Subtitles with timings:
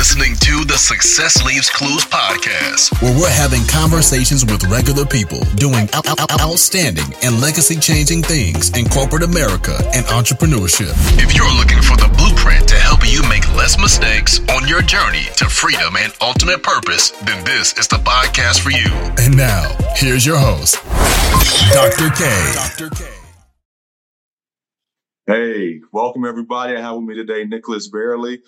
[0.00, 5.90] listening to the Success Leaves Clues podcast, where we're having conversations with regular people doing
[5.92, 10.96] out- out- outstanding and legacy changing things in corporate America and entrepreneurship.
[11.20, 15.28] If you're looking for the blueprint to help you make less mistakes on your journey
[15.36, 18.88] to freedom and ultimate purpose, then this is the podcast for you.
[19.20, 20.80] And now, here's your host,
[21.76, 22.08] Dr.
[22.16, 22.24] K.
[22.56, 22.88] Dr.
[22.88, 23.04] K.
[25.26, 26.74] Hey, welcome everybody.
[26.74, 28.38] I have with me today Nicholas Bayerle.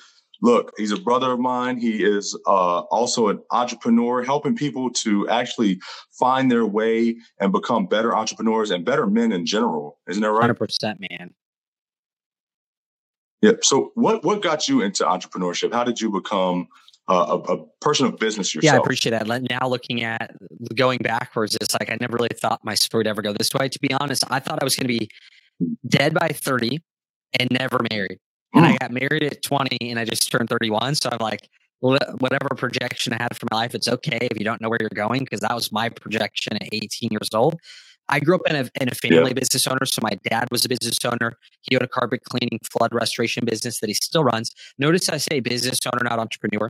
[0.42, 1.78] Look, he's a brother of mine.
[1.78, 5.80] He is uh, also an entrepreneur, helping people to actually
[6.10, 10.00] find their way and become better entrepreneurs and better men in general.
[10.08, 10.40] Isn't that right?
[10.40, 11.32] Hundred percent, man.
[13.40, 13.52] Yeah.
[13.62, 15.72] So, what what got you into entrepreneurship?
[15.72, 16.66] How did you become
[17.08, 18.72] uh, a, a, person of business yourself?
[18.72, 19.26] Yeah, I appreciate that.
[19.48, 20.34] Now looking at
[20.74, 23.68] going backwards, it's like I never really thought my story would ever go this way.
[23.68, 25.08] To be honest, I thought I was going to be
[25.86, 26.80] dead by 30
[27.38, 28.18] and never married.
[28.54, 30.94] And I got married at 20 and I just turned 31.
[30.96, 31.48] So I'm like,
[31.80, 34.90] whatever projection I had for my life, it's okay if you don't know where you're
[34.94, 37.56] going because that was my projection at 18 years old.
[38.08, 39.32] I grew up in a, in a family yeah.
[39.32, 39.86] business owner.
[39.86, 41.32] So my dad was a business owner.
[41.62, 44.50] He owned a carpet cleaning, flood restoration business that he still runs.
[44.78, 46.68] Notice I say business owner, not entrepreneur.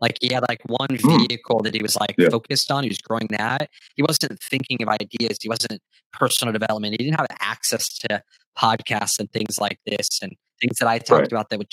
[0.00, 1.18] Like he had like one hmm.
[1.26, 2.30] vehicle that he was like yeah.
[2.30, 2.82] focused on.
[2.82, 3.68] He was growing that.
[3.96, 5.38] He wasn't thinking of ideas.
[5.40, 5.80] He wasn't
[6.12, 6.92] personal development.
[6.92, 8.22] He didn't have access to
[8.58, 11.32] podcasts and things like this and things that I talked right.
[11.32, 11.68] about that would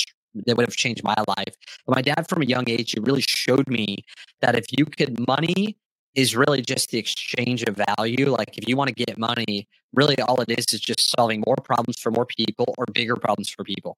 [0.45, 1.55] that would have changed my life.
[1.85, 4.05] But my dad, from a young age, he really showed me
[4.41, 5.77] that if you could, money
[6.15, 8.29] is really just the exchange of value.
[8.29, 11.55] Like if you want to get money, really all it is is just solving more
[11.63, 13.97] problems for more people or bigger problems for people.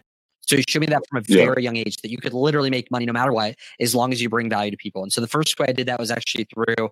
[0.51, 1.69] So you showed me that from a very yeah.
[1.69, 4.27] young age that you could literally make money no matter what, as long as you
[4.27, 5.01] bring value to people.
[5.01, 6.89] And so the first way I did that was actually through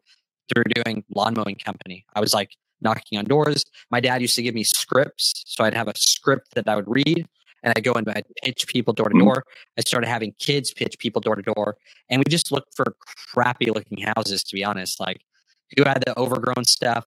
[0.48, 2.06] through doing lawn mowing company.
[2.16, 3.66] I was like knocking on doors.
[3.92, 6.88] My dad used to give me scripts, so I'd have a script that I would
[6.88, 7.28] read,
[7.62, 9.26] and I'd go and I'd pitch people door to mm-hmm.
[9.26, 9.44] door.
[9.78, 11.76] I started having kids pitch people door to door,
[12.10, 12.96] and we just looked for
[13.34, 14.42] crappy looking houses.
[14.42, 15.20] To be honest, like
[15.76, 17.04] who had the overgrown stuff,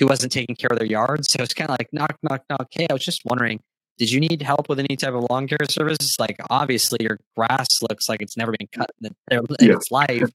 [0.00, 1.30] who wasn't taking care of their yards.
[1.30, 2.66] So it's kind of like knock, knock, knock.
[2.72, 3.62] Hey, I was just wondering
[4.02, 6.16] did you need help with any type of lawn care services?
[6.18, 9.74] Like, obviously, your grass looks like it's never been cut in, in yeah.
[9.74, 10.28] its life.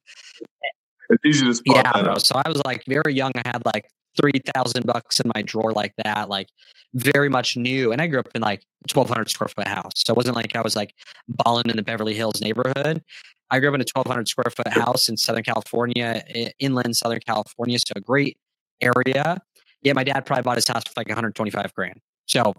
[1.10, 2.16] It's easy to spot yeah, bro.
[2.18, 3.34] So I was like very young.
[3.36, 6.48] I had like three thousand bucks in my drawer like that, like
[6.94, 7.92] very much new.
[7.92, 10.56] And I grew up in like twelve hundred square foot house, so it wasn't like
[10.56, 10.94] I was like
[11.28, 13.04] balling in the Beverly Hills neighborhood.
[13.52, 16.24] I grew up in a twelve hundred square foot house in Southern California,
[16.60, 18.38] inland Southern California, so a great
[18.80, 19.42] area.
[19.82, 22.00] Yeah, my dad probably bought his house for like one hundred twenty five grand.
[22.28, 22.54] So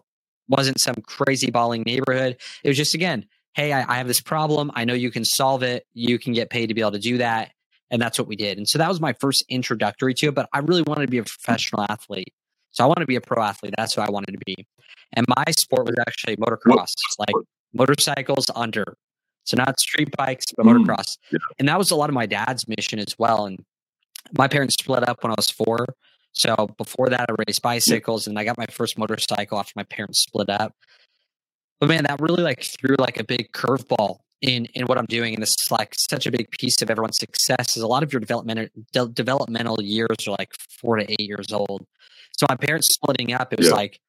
[0.48, 2.36] wasn't some crazy balling neighborhood.
[2.64, 4.70] It was just again, hey, I, I, have this problem.
[4.75, 5.86] I know you can solve it.
[5.92, 7.50] You can get paid to be able to do that.
[7.91, 8.58] And that's what we did.
[8.58, 10.34] And so that was my first introductory to it.
[10.34, 12.32] But I really wanted to be a professional athlete.
[12.70, 13.75] So I wanted to be a pro athlete.
[13.76, 14.66] That's who I wanted to be.
[15.14, 17.34] And my sport was actually motocross, like
[17.72, 18.97] motorcycles under.
[19.44, 21.16] So not street bikes, but mm, motocross.
[21.32, 21.38] Yeah.
[21.58, 23.47] And that was a lot of my dad's mission as well.
[23.47, 23.64] And
[24.37, 25.87] my parents split up when I was four.
[26.38, 30.21] So before that, I raced bicycles and I got my first motorcycle after my parents
[30.21, 30.75] split up.
[31.81, 35.34] But man, that really like threw like a big curveball in in what I'm doing.
[35.34, 38.12] And this is like such a big piece of everyone's success is a lot of
[38.12, 41.85] your developmental de- developmental years are like four to eight years old.
[42.37, 43.75] So my parents splitting up, it was yeah.
[43.75, 44.00] like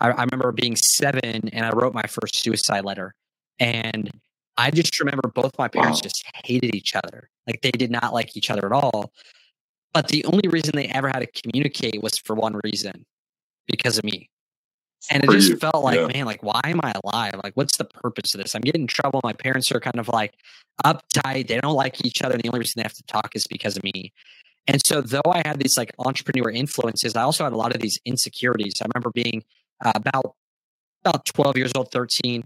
[0.00, 3.14] I, I remember being seven and I wrote my first suicide letter.
[3.58, 4.10] And
[4.56, 6.02] I just remember both my parents wow.
[6.02, 7.28] just hated each other.
[7.46, 9.12] Like they did not like each other at all.
[9.92, 13.04] But the only reason they ever had to communicate was for one reason
[13.66, 14.30] because of me.
[15.10, 15.56] And it just you.
[15.56, 16.06] felt like, yeah.
[16.06, 17.34] man, like, why am I alive?
[17.42, 18.54] Like, what's the purpose of this?
[18.54, 19.20] I'm getting in trouble.
[19.24, 20.34] My parents are kind of like
[20.84, 21.48] uptight.
[21.48, 22.34] They don't like each other.
[22.34, 24.12] And the only reason they have to talk is because of me.
[24.68, 27.82] And so, though I had these like entrepreneur influences, I also had a lot of
[27.82, 28.74] these insecurities.
[28.80, 29.42] I remember being
[29.84, 30.36] uh, about
[31.04, 32.44] about 12 years old, 13.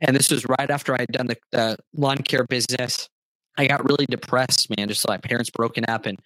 [0.00, 3.08] And this was right after I had done the, the lawn care business.
[3.58, 4.88] I got really depressed, man.
[4.88, 6.18] Just like my parents broken up and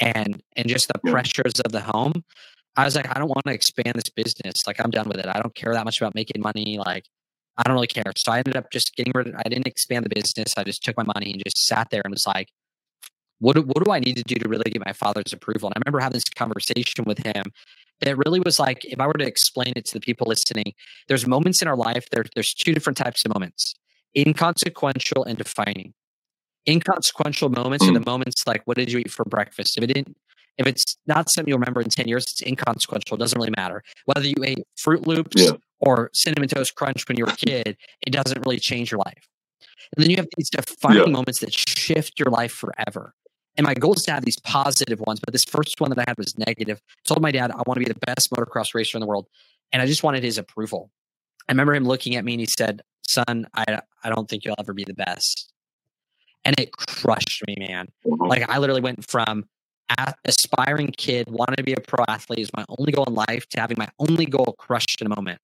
[0.00, 2.24] and and just the pressures of the home.
[2.76, 4.66] I was like, I don't want to expand this business.
[4.66, 5.26] Like I'm done with it.
[5.26, 6.78] I don't care that much about making money.
[6.78, 7.04] Like
[7.58, 8.12] I don't really care.
[8.16, 10.54] So I ended up just getting rid of I didn't expand the business.
[10.56, 12.48] I just took my money and just sat there and was like,
[13.40, 15.68] what do, what do I need to do to really get my father's approval?
[15.68, 17.44] And I remember having this conversation with him.
[18.00, 20.72] It really was like, if I were to explain it to the people listening,
[21.06, 23.74] there's moments in our life, there, there's two different types of moments
[24.16, 25.94] inconsequential and defining.
[26.66, 27.90] Inconsequential moments mm.
[27.90, 29.76] are the moments like, what did you eat for breakfast?
[29.76, 30.16] If it didn't,
[30.58, 33.16] if it's not something you'll remember in 10 years, it's inconsequential.
[33.16, 33.82] It doesn't really matter.
[34.04, 35.52] Whether you ate Froot Loops yeah.
[35.80, 37.76] or Cinnamon Toast Crunch when you were a kid,
[38.06, 39.28] it doesn't really change your life.
[39.96, 41.12] And then you have these defining yeah.
[41.12, 43.14] moments that shift your life forever.
[43.56, 46.04] And my goal is to have these positive ones, but this first one that I
[46.06, 46.80] had was negative.
[46.88, 49.28] I told my dad I want to be the best motocross racer in the world,
[49.72, 50.90] and I just wanted his approval.
[51.48, 54.56] I remember him looking at me and he said, "Son, I I don't think you'll
[54.58, 55.51] ever be the best,"
[56.44, 57.88] and it crushed me, man.
[58.06, 58.26] Mm-hmm.
[58.26, 59.44] Like I literally went from
[60.24, 63.60] aspiring kid, wanting to be a pro athlete is my only goal in life, to
[63.60, 65.40] having my only goal crushed in a moment.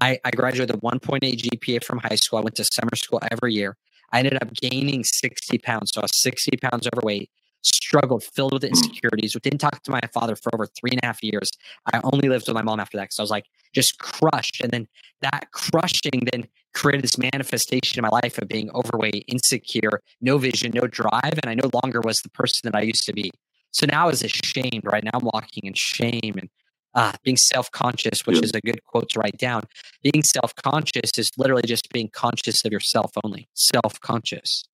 [0.00, 2.38] I, I graduated with 1.8 GPA from high school.
[2.38, 3.76] I went to summer school every year.
[4.12, 5.92] I ended up gaining 60 pounds.
[5.94, 7.30] So I was 60 pounds overweight,
[7.62, 11.22] struggled, filled with insecurities, didn't talk to my father for over three and a half
[11.22, 11.50] years.
[11.92, 14.60] I only lived with my mom after that So I was like just crushed.
[14.62, 14.86] And then
[15.22, 16.46] that crushing then
[16.76, 21.38] created this manifestation in my life of being overweight, insecure, no vision, no drive.
[21.42, 23.30] And I no longer was the person that I used to be.
[23.72, 25.02] So now I was ashamed, right?
[25.02, 26.48] Now I'm walking in shame and
[26.94, 28.44] uh, being self conscious, which yeah.
[28.44, 29.62] is a good quote to write down.
[30.02, 34.64] Being self conscious is literally just being conscious of yourself only, self conscious.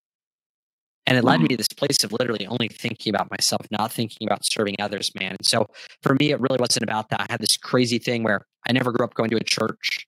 [1.07, 1.43] And it led mm-hmm.
[1.45, 5.11] me to this place of literally only thinking about myself, not thinking about serving others,
[5.19, 5.33] man.
[5.33, 5.67] And so
[6.01, 7.23] for me, it really wasn't about that.
[7.23, 10.02] I had this crazy thing where I never grew up going to a church.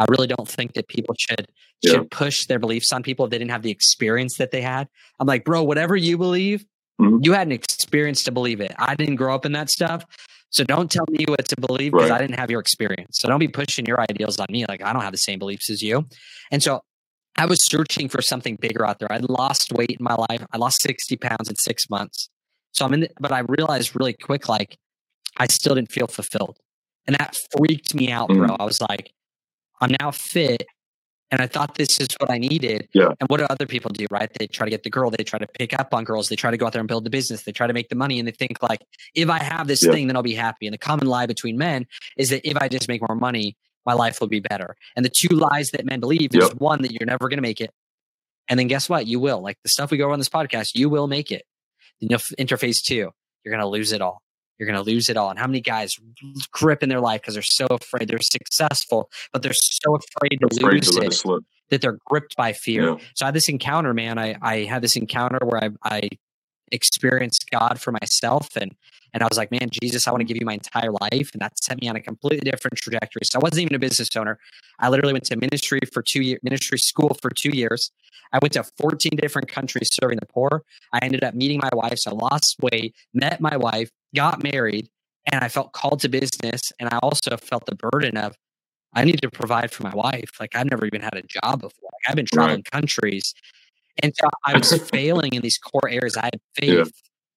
[0.00, 1.46] I really don't think that people should
[1.82, 1.92] yeah.
[1.92, 4.88] should push their beliefs on people if they didn't have the experience that they had.
[5.18, 6.64] I'm like, bro, whatever you believe,
[7.00, 7.18] mm-hmm.
[7.22, 8.72] you had an experience to believe it.
[8.78, 10.04] I didn't grow up in that stuff.
[10.48, 12.18] So don't tell me what to believe because right.
[12.18, 13.18] I didn't have your experience.
[13.20, 14.64] So don't be pushing your ideals on me.
[14.66, 16.06] Like I don't have the same beliefs as you.
[16.50, 16.80] And so
[17.36, 19.12] I was searching for something bigger out there.
[19.12, 20.44] I lost weight in my life.
[20.50, 22.30] I lost 60 pounds in six months.
[22.72, 24.78] So I'm in, the, but I realized really quick, like
[25.36, 26.58] I still didn't feel fulfilled.
[27.06, 28.48] And that freaked me out, bro.
[28.48, 28.56] Mm.
[28.58, 29.12] I was like,
[29.80, 30.66] I'm now fit
[31.30, 32.88] and I thought this is what I needed.
[32.92, 33.12] Yeah.
[33.20, 34.30] And what do other people do, right?
[34.38, 36.50] They try to get the girl, they try to pick up on girls, they try
[36.50, 38.26] to go out there and build the business, they try to make the money, and
[38.26, 38.80] they think like,
[39.14, 39.92] if I have this yeah.
[39.92, 40.66] thing, then I'll be happy.
[40.66, 41.86] And the common lie between men
[42.16, 43.56] is that if I just make more money,
[43.86, 44.76] my life will be better.
[44.96, 47.60] And the two lies that men believe is one that you're never going to make
[47.60, 47.70] it,
[48.48, 49.06] and then guess what?
[49.06, 49.40] You will.
[49.40, 51.44] Like the stuff we go on this podcast, you will make it.
[52.00, 53.10] Then you'll enter phase two.
[53.44, 54.20] You're going to lose it all
[54.60, 55.30] you're going to lose it all.
[55.30, 55.98] And how many guys
[56.52, 60.48] grip in their life because they're so afraid they're successful, but they're so afraid to
[60.52, 62.90] afraid lose to it, that they're gripped by fear.
[62.90, 62.96] Yeah.
[63.14, 64.18] So I had this encounter, man.
[64.18, 66.08] I, I had this encounter where I, I
[66.70, 68.76] experienced God for myself and
[69.12, 71.32] and I was like, man, Jesus, I want to give you my entire life.
[71.32, 73.22] And that set me on a completely different trajectory.
[73.24, 74.38] So I wasn't even a business owner.
[74.78, 77.90] I literally went to ministry for two years, ministry school for two years.
[78.32, 80.62] I went to 14 different countries serving the poor.
[80.92, 81.98] I ended up meeting my wife.
[81.98, 84.88] So I lost weight, met my wife, got married,
[85.26, 86.72] and I felt called to business.
[86.78, 88.36] And I also felt the burden of
[88.94, 90.30] I need to provide for my wife.
[90.40, 91.90] Like I've never even had a job before.
[91.92, 92.70] Like I've been traveling right.
[92.70, 93.34] countries.
[94.02, 96.16] And so I was failing in these core areas.
[96.16, 96.84] I had faith, yeah.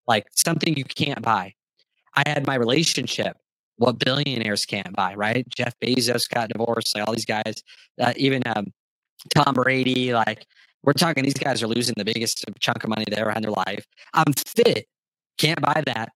[0.08, 1.54] like something you can't buy.
[2.16, 3.38] I had my relationship,
[3.78, 5.48] what billionaires can't buy, right?
[5.50, 7.64] Jeff Bezos got divorced, like all these guys,
[8.00, 8.68] uh, even um,
[9.36, 10.46] Tom Brady, like
[10.84, 13.44] we're talking, these guys are losing the biggest chunk of money they ever had in
[13.44, 13.86] their life.
[14.14, 14.88] I'm fit,
[15.38, 16.12] can't buy that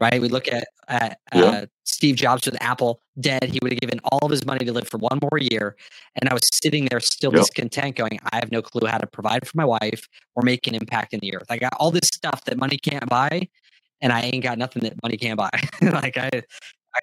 [0.00, 0.20] right?
[0.20, 1.42] We look at, at yeah.
[1.42, 3.44] uh, Steve Jobs with Apple dead.
[3.44, 5.76] He would have given all of his money to live for one more year.
[6.16, 7.42] And I was sitting there still yep.
[7.42, 10.74] discontent, going, I have no clue how to provide for my wife or make an
[10.74, 11.46] impact in the earth.
[11.50, 13.48] I got all this stuff that money can't buy,
[14.00, 15.50] and I ain't got nothing that money can't buy.
[15.82, 16.42] like I,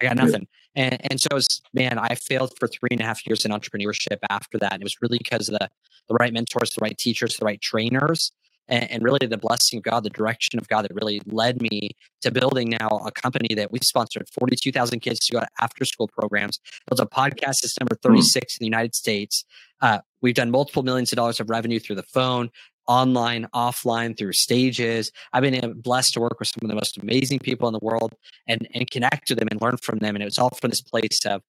[0.00, 0.46] I got nothing.
[0.74, 4.18] And, and so, was, man, I failed for three and a half years in entrepreneurship
[4.28, 4.74] after that.
[4.74, 5.68] And it was really because of the,
[6.08, 8.32] the right mentors, the right teachers, the right trainers
[8.68, 11.92] and, and, really the blessing of God, the direction of God that really led me
[12.22, 16.08] to building now a company that we sponsored 42,000 kids to go to after school
[16.08, 16.58] programs.
[16.88, 18.14] Built a podcast that's number hmm.
[18.14, 18.60] 36 mm.
[18.60, 19.44] in the United States.
[19.80, 22.50] Uh, we've done multiple millions of dollars of revenue through the phone,
[22.86, 25.12] online, offline, through stages.
[25.32, 28.14] I've been blessed to work with some of the most amazing people in the world
[28.46, 30.14] and, and connect to them and learn from them.
[30.14, 31.42] And it was all from this place of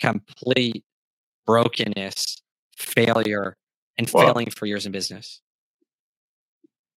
[0.00, 0.84] complete
[1.46, 2.42] brokenness,
[2.76, 3.56] failure,
[3.98, 4.26] and wow.
[4.26, 5.40] failing for years in business.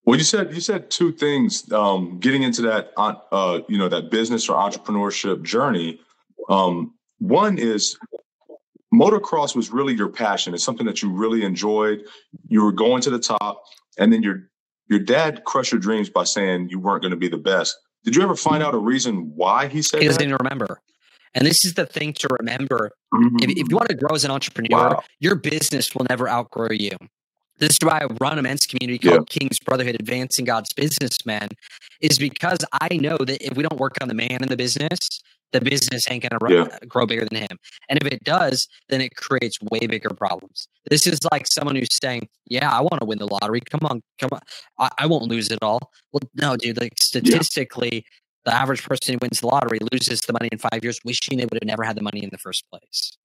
[0.05, 1.71] Well, you said you said two things.
[1.71, 5.99] Um, getting into that, uh, uh, you know, that business or entrepreneurship journey.
[6.49, 7.97] Um, one is
[8.93, 10.53] motocross was really your passion.
[10.53, 12.03] It's something that you really enjoyed.
[12.47, 13.63] You were going to the top,
[13.97, 14.49] and then you're
[14.89, 17.75] your dad crushed your dreams by saying you weren't going to be the best.
[18.03, 20.13] Did you ever find out a reason why he said He that?
[20.15, 20.81] doesn't even remember.
[21.33, 22.91] And this is the thing to remember.
[23.13, 23.41] Mhm.
[23.41, 25.03] If, if you want to grow as an entrepreneur, Wow.
[25.19, 26.91] your business will never outgrow you.
[27.59, 31.49] This is why I run a men's community called King's Brotherhood Advancing God's Businessmen,
[32.01, 34.99] is because I know that if we don't work on the man in the business,
[35.53, 36.61] the business ain't going to Yeah.
[36.63, 37.57] Uh, grow bigger than him.
[37.87, 40.67] And if it does, then it creates way bigger problems.
[40.89, 43.61] This is like someone who's saying, Yeah, I want to win the lottery.
[43.61, 44.41] Come on, come on.
[44.79, 45.91] I, I won't lose it all.
[46.11, 48.05] Well, no, dude, like statistically,
[48.45, 51.45] the average person who wins the lottery loses the money in five years, wishing they
[51.45, 53.17] would have never had the money in the first place.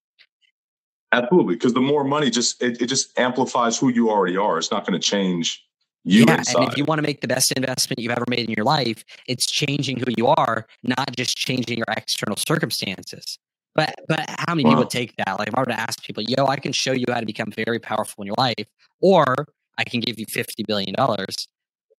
[1.11, 4.59] Absolutely, because the more money just it, it just amplifies who you already are.
[4.59, 5.65] It's not going to change
[6.05, 6.57] you yeah, inside.
[6.57, 9.05] and if you want to make the best investment you've ever made in your life,
[9.27, 13.39] it's changing who you are, not just changing your external circumstances.
[13.75, 15.39] But but how many people take that?
[15.39, 17.51] Like if I were to ask people, yo, I can show you how to become
[17.53, 18.67] very powerful in your life,
[19.01, 19.47] or
[19.79, 21.47] I can give you fifty billion dollars.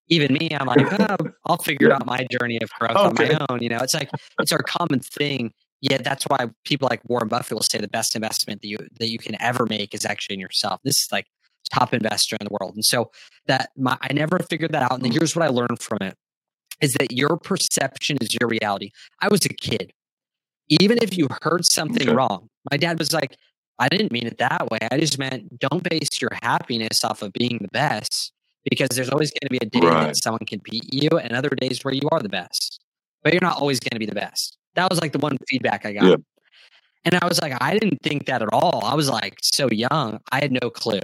[0.08, 1.16] Even me, I'm like, oh,
[1.46, 1.94] I'll figure Yeah.
[1.94, 3.62] out my journey of growth on my own.
[3.62, 5.52] You know, it's like it's our common thing.
[5.80, 9.08] Yeah, that's why people like Warren Buffett will say the best investment that you that
[9.08, 10.80] you can ever make is actually in yourself.
[10.84, 11.26] This is like
[11.72, 13.10] top investor in the world, and so
[13.46, 15.00] that my I never figured that out.
[15.02, 16.16] And here's what I learned from it:
[16.80, 18.90] is that your perception is your reality.
[19.20, 19.92] I was a kid.
[20.80, 22.14] Even if you heard something Okay.
[22.14, 23.36] wrong, my dad was like,
[23.78, 24.78] "I didn't mean it that way.
[24.90, 28.32] I just meant don't base your happiness off of being the best."
[28.68, 30.06] Because there's always going to be a day Right.
[30.08, 32.78] that someone can beat you, and other days where you are the best,
[33.24, 34.58] but you're not always going to be the best.
[34.74, 36.04] That was like the one feedback I got.
[36.04, 36.16] Yeah.
[37.04, 38.84] And I was like, I didn't think that at all.
[38.84, 41.00] I was like so young, I had no clue.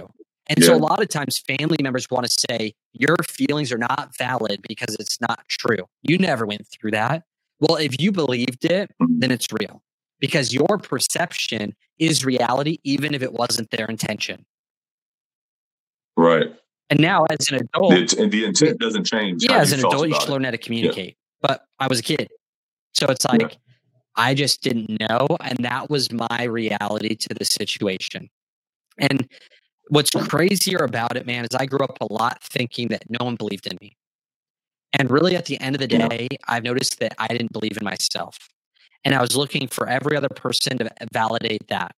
[0.49, 4.15] And so a lot of times family members want to say, your feelings are not
[4.17, 5.85] valid because it's not true.
[6.03, 7.23] You never went through that.
[7.59, 9.19] Well, if you believed it, Mhm.
[9.19, 9.83] then it's real
[10.19, 14.45] because your perception is reality, even if it wasn't their intention.
[16.15, 16.47] right.
[16.89, 19.43] And now, as an adult, The, and the intent doesn't change.
[19.43, 20.31] yeah, as an adult, you should it.
[20.31, 21.17] learn how to communicate.
[21.41, 22.29] But I was a kid.
[22.93, 23.57] So it's like,
[24.15, 25.27] I just didn't know.
[25.41, 28.29] And that was my reality to the situation.
[28.97, 29.27] And
[29.89, 33.35] what's crazier about it, man, is I grew up a lot thinking that no one
[33.35, 33.95] believed in me.
[34.93, 37.83] And really, at the end of the day, I've noticed that I didn't believe in
[37.83, 38.37] myself.
[39.03, 41.91] And I was looking for every other person to validate that.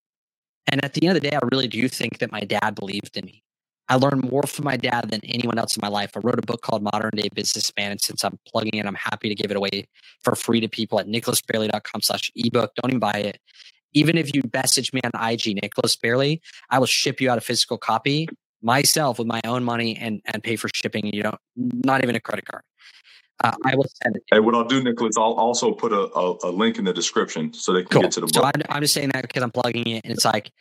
[0.67, 3.15] And at the end of the day, I really do think that my dad believed
[3.17, 3.43] in me.
[3.87, 6.11] I learned more from my dad than anyone else in my life.
[6.15, 7.91] I wrote a book called Modern Day Businessman.
[7.91, 9.87] And since I'm plugging it, I'm happy to give it away
[10.23, 12.71] for free to people at nicholasbayerle.com slash ebook.
[12.75, 13.39] Don't even buy it.
[13.93, 17.41] Even if you message me on IG, Nicholas Bayerle, I will ship you out a
[17.41, 18.27] physical copy
[18.61, 21.13] myself with my own money and, and pay for shipping.
[21.13, 22.63] You don't, not even a credit card.
[23.41, 24.23] Uh, I will send it.
[24.31, 27.53] Hey, what I'll do, Nicholas, I'll also put a, a, a link in the description
[27.53, 28.01] so they can Cool.
[28.01, 28.51] get to the So book.
[28.53, 30.51] I'm, I'm just saying that because I'm plugging it, and it's like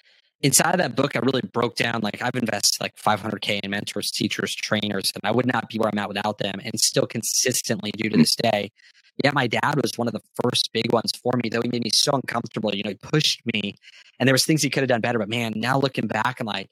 [0.42, 2.02] inside of that book, I really broke down.
[2.02, 5.90] Like I've invested like 500k in mentors, teachers, trainers, and I would not be where
[5.92, 8.70] I'm at without them, and still consistently do to this day.
[9.24, 11.82] Yeah, my dad was one of the first big ones for me, though he made
[11.82, 12.74] me so uncomfortable.
[12.74, 13.74] You know, he pushed me,
[14.18, 15.18] and there was things he could have done better.
[15.18, 16.68] But man, now looking back, I'm like,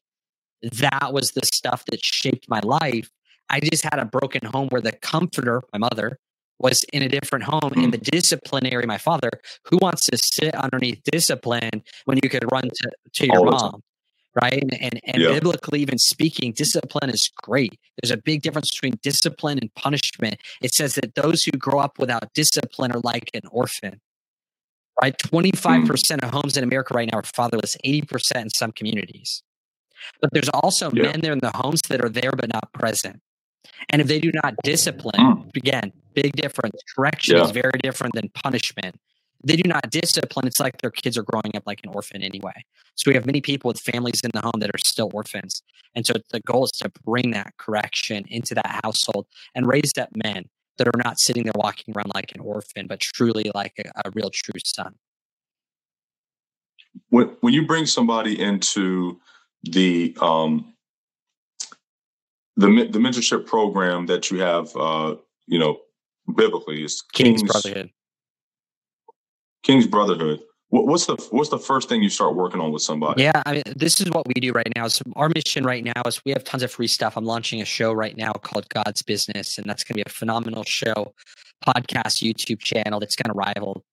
[0.62, 3.10] that was the stuff that shaped my life.
[3.50, 6.18] I just had a broken home where the comforter, my mother,
[6.58, 8.10] was in a different home, and the mm.
[8.10, 9.30] disciplinary, my father,
[9.64, 13.82] who wants to sit underneath discipline when you could run to, to your All mom
[14.40, 14.62] right?
[14.62, 15.32] And and, and Yeah.
[15.34, 17.78] biblically even speaking discipline is great.
[18.00, 20.36] There's a big difference between discipline and punishment.
[20.62, 24.00] It says that those who grow up without discipline are like an orphan
[25.02, 25.16] right?
[25.18, 29.42] 25% of homes in america right now are fatherless 80% in some communities.
[30.22, 31.02] But there's also Yeah.
[31.04, 33.20] men there in the homes that are there but not present.
[33.90, 35.56] And if they do not discipline Mm.
[35.56, 36.76] again big difference.
[36.94, 37.44] Correction Yeah.
[37.44, 38.96] is very different than punishment
[39.44, 42.64] they do not discipline it's like their kids are growing up like an orphan anyway.
[42.94, 45.62] So we have many people with families in the home that are still orphans.
[45.94, 50.08] And so the goal is to bring that correction into that household and raise up
[50.24, 54.08] men that are not sitting there walking around like an orphan but truly like a,
[54.08, 54.94] a real true son.
[57.10, 59.20] When when you bring somebody into
[59.62, 60.74] the um
[62.56, 65.16] the the mentorship program that you have uh
[65.46, 65.78] you know
[66.34, 67.90] biblically is king's brotherhood
[69.66, 70.38] King's Brotherhood.
[70.70, 73.24] What's the what's the first thing you start working on with somebody?
[73.24, 74.86] Yeah, I mean, this is what we do right now.
[74.86, 77.16] So our mission right now is we have tons of free stuff.
[77.16, 80.12] I'm launching a show right now called God's Business, and that's going to be a
[80.12, 81.14] phenomenal show,
[81.66, 83.84] podcast, YouTube channel that's going to rival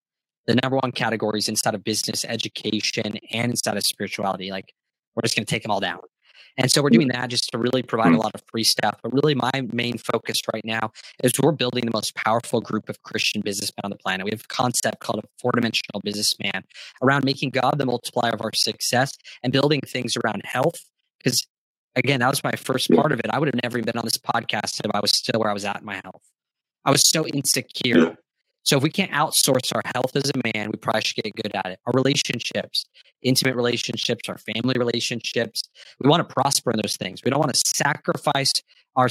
[0.46, 4.52] the number one categories inside of business, education, and inside of spirituality.
[4.52, 4.74] Like
[5.16, 6.00] we're just going to take them all down.
[6.58, 6.94] And so we're mm.
[6.94, 8.24] doing that just to really provide a mm.
[8.24, 9.00] lot of free stuff.
[9.02, 10.92] But really, my main focus right now
[11.24, 14.26] is we're building the most powerful group of Christian businessmen on the planet.
[14.26, 16.64] We have a concept called a four dimensional businessman
[17.02, 20.86] around making God the multiplier of our success and building things around health.
[21.18, 21.48] Because
[21.96, 23.28] Again, that was my first part of it.
[23.30, 25.54] I would have never even been on this podcast if I was still where I
[25.54, 26.24] was at in my health.
[26.86, 28.18] I was so insecure.
[28.64, 31.52] So if we can't outsource our health as a man, we probably should get good
[31.54, 31.80] at it.
[31.86, 32.86] Our relationships,
[33.22, 35.64] intimate relationships, our family relationships,
[36.00, 37.22] we want to prosper in those things.
[37.24, 38.54] We don't want to sacrifice
[38.96, 39.10] our,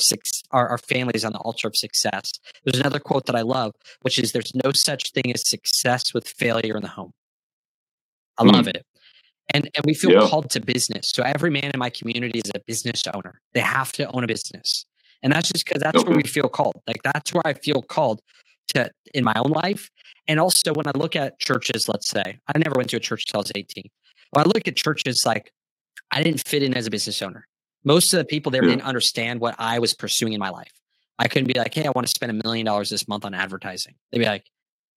[0.53, 2.33] our, our families on the altar of success.
[2.65, 6.27] There's another quote that I love, which is there's no such thing as success with
[6.27, 7.13] failure in the home.
[8.39, 8.53] I mm.
[8.53, 8.87] love it.
[9.53, 10.29] And, and we feel yeah.
[10.29, 11.11] called to business.
[11.11, 13.41] So every man in my community is a business owner.
[13.53, 14.87] They have to own a business.
[15.23, 16.09] And that's just because that's okay.
[16.09, 16.81] where we feel called.
[16.87, 18.23] Like that's where I feel called
[18.69, 19.91] to in my own life.
[20.29, 23.25] And also when I look at churches, let's say, I never went to a church
[23.27, 23.85] until I was 18.
[24.31, 25.53] When I look at churches, like
[26.11, 27.47] I didn't fit in as a business owner.
[27.85, 28.71] Most of the people there yeah.
[28.71, 30.73] didn't understand what I was pursuing in my life.
[31.19, 33.35] I couldn't be like, hey, I want to spend a million dollars this month on
[33.35, 33.95] advertising.
[34.11, 34.45] They'd be like,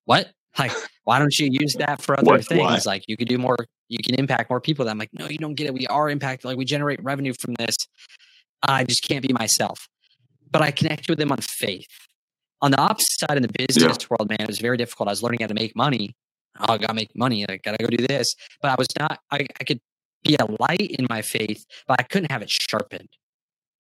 [0.06, 0.30] what?
[0.58, 0.72] Like,
[1.04, 2.62] why don't you use that for other what, things?
[2.62, 2.80] Why?
[2.86, 3.58] Like, you could do more,
[3.90, 4.86] you can impact more people.
[4.86, 5.74] That I'm like, no, you don't get it.
[5.74, 6.46] We are impacted.
[6.46, 7.76] Like, we generate revenue from this.
[8.64, 9.90] I just can't be myself.
[10.50, 11.90] But I connect with them on faith.
[12.62, 14.08] On the opposite side in the business yeah.
[14.10, 15.10] world, man, it was very difficult.
[15.10, 16.16] I was learning how to make money.
[16.60, 17.46] Oh, I gotta make money.
[17.48, 18.36] I gotta go do this.
[18.62, 19.20] But I was not.
[19.32, 19.80] I, I could
[20.24, 23.10] be a light in my faith, but I couldn't have it sharpened.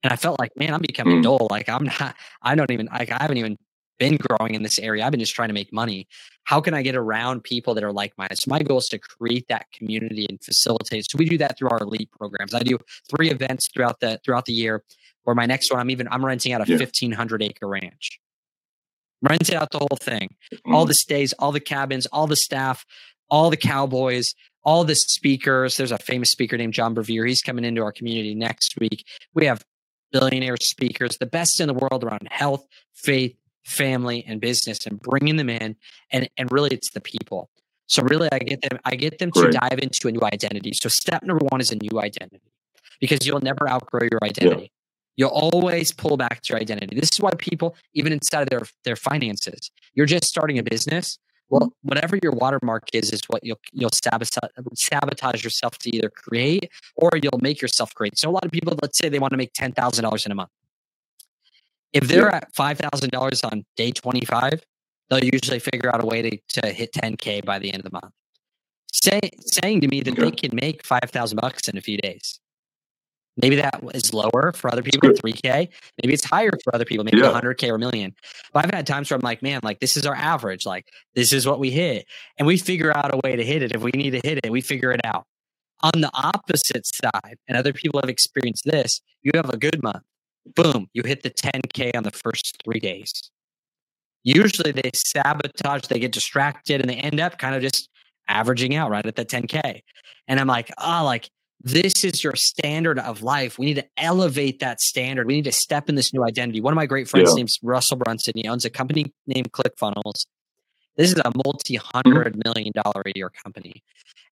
[0.03, 1.23] And I felt like, man, I'm becoming mm.
[1.23, 1.47] dull.
[1.49, 2.15] Like I'm not.
[2.41, 2.87] I don't even.
[2.87, 3.57] Like I haven't even
[3.97, 5.05] been growing in this area.
[5.05, 6.07] I've been just trying to make money.
[6.43, 8.37] How can I get around people that are like minded?
[8.37, 11.09] So my goal is to create that community and facilitate.
[11.09, 12.53] So we do that through our elite programs.
[12.53, 12.77] I do
[13.09, 14.83] three events throughout the throughout the year.
[15.23, 16.77] Or my next one, I'm even I'm renting out a yeah.
[16.77, 18.19] 1500 acre ranch
[19.21, 20.87] rented out the whole thing, all mm-hmm.
[20.87, 22.85] the stays, all the cabins, all the staff,
[23.29, 25.77] all the cowboys, all the speakers.
[25.77, 27.27] There's a famous speaker named John Bevere.
[27.27, 29.05] He's coming into our community next week.
[29.33, 29.63] We have
[30.11, 35.37] billionaire speakers, the best in the world around health, faith, family, and business, and bringing
[35.37, 35.75] them in.
[36.11, 37.49] And and really, it's the people.
[37.87, 38.79] So really, I get them.
[38.85, 40.71] I get them to dive into a new identity.
[40.73, 42.51] So step number one is a new identity,
[42.99, 44.71] because you'll never outgrow your identity.
[45.17, 46.99] You'll always pull back to your identity.
[46.99, 51.17] This is why people, even inside of their, their finances, you're just starting a business.
[51.49, 56.71] Well, whatever your watermark is, is what you'll you'll sabotage, sabotage yourself to either create
[56.95, 58.17] or you'll make yourself create.
[58.17, 60.31] So a lot of people, let's say they want to make ten thousand dollars in
[60.31, 60.49] a month.
[61.93, 64.65] If they're at five thousand dollars on day twenty five,
[65.09, 67.91] they'll usually figure out a way to, to hit ten k by the end of
[67.91, 68.13] the month.
[68.91, 72.39] Say, saying to me that they can make five thousand bucks in a few days.
[73.37, 75.67] Maybe that is lower for other people, 3K.
[76.01, 77.31] Maybe it's higher for other people, maybe yeah.
[77.31, 78.15] 100K or a million.
[78.53, 80.65] But I've had times where I'm like, man, like this is our average.
[80.65, 82.05] Like this is what we hit.
[82.37, 83.73] And we figure out a way to hit it.
[83.73, 85.25] If we need to hit it, we figure it out.
[85.81, 90.03] On the opposite side, and other people have experienced this, you have a good month.
[90.55, 93.11] Boom, you hit the 10K on the first three days.
[94.23, 97.89] Usually they sabotage, they get distracted, and they end up kind of just
[98.27, 99.81] averaging out right at the 10K.
[100.27, 101.29] And I'm like, oh, like
[101.65, 103.57] this is your standard of life.
[103.57, 105.25] We need to elevate that standard.
[105.25, 106.61] We need to step in this new identity.
[106.61, 107.37] One of my great friends, yeah.
[107.37, 110.27] named Russell Brunson, he owns a company named ClickFunnels.
[110.95, 112.41] This is a multi hundred mm-hmm.
[112.45, 113.83] million dollar a year company.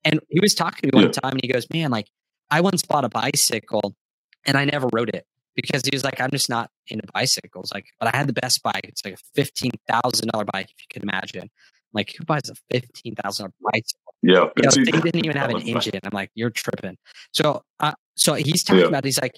[0.06, 1.22] And he was talking to me one yeah.
[1.22, 2.08] time and he goes, Man, like
[2.52, 3.96] I once bought a bicycle
[4.46, 7.72] and I never rode it because he was like, I'm just not into bicycles.
[7.74, 8.82] Like, but I had the best bike.
[8.84, 11.50] It's like a fifteen thousand dollar bike, if you can imagine.
[11.94, 14.03] Like, who buys a fifteen thousand dollar bicycle?
[14.24, 16.00] Yeah, you know, they didn't even have an engine.
[16.04, 16.98] I'm like, you're tripping.
[17.34, 18.88] So, uh, so he's talking yeah.
[18.88, 19.04] about.
[19.04, 19.38] He's like,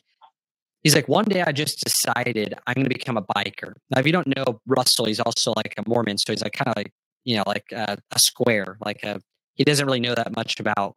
[0.84, 3.74] he's like, one day I just decided I'm going to become a biker.
[3.90, 6.70] Now, if you don't know Russell, he's also like a Mormon, so he's like kind
[6.70, 6.92] of like
[7.24, 8.78] you know like a, a square.
[8.86, 9.20] Like a
[9.56, 10.96] he doesn't really know that much about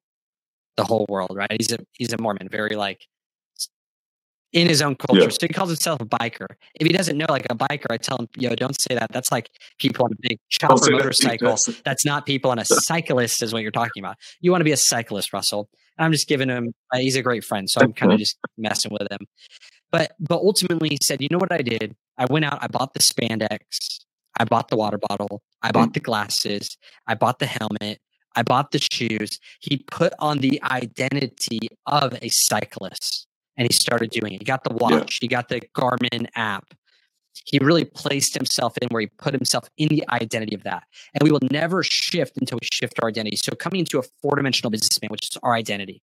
[0.77, 1.57] the whole world, right?
[1.59, 3.07] He's a he's a Mormon, very like
[4.53, 5.23] in his own culture.
[5.23, 5.29] Yeah.
[5.29, 6.47] So he calls himself a biker.
[6.75, 9.13] If he doesn't know like a biker, I tell him, yo, don't say that.
[9.13, 11.55] That's like people on a big chopper motorcycle.
[11.55, 11.81] That.
[11.85, 14.17] That's not people on a cyclist is what you're talking about.
[14.41, 15.69] You want to be a cyclist, Russell.
[15.99, 17.69] I'm just giving him, uh, he's a great friend.
[17.69, 19.27] So I'm kind of just messing with him.
[19.91, 21.97] But, but ultimately he said, you know what I did?
[22.17, 23.59] I went out, I bought the spandex.
[24.39, 25.43] I bought the water bottle.
[25.63, 26.77] I bought the glasses.
[27.09, 27.99] I bought the helmet.
[28.37, 29.41] I bought the shoes.
[29.61, 33.28] He put on the identity of a cyclist
[33.59, 34.41] and he started doing it.
[34.41, 35.27] He got the watch, yeah.
[35.27, 36.73] he got the Garmin app.
[37.45, 40.85] He really placed himself in where he put himself in the identity of that.
[41.15, 43.37] And we will never shift until we shift our identity.
[43.37, 46.03] So, coming into a four dimensional businessman, which is our identity,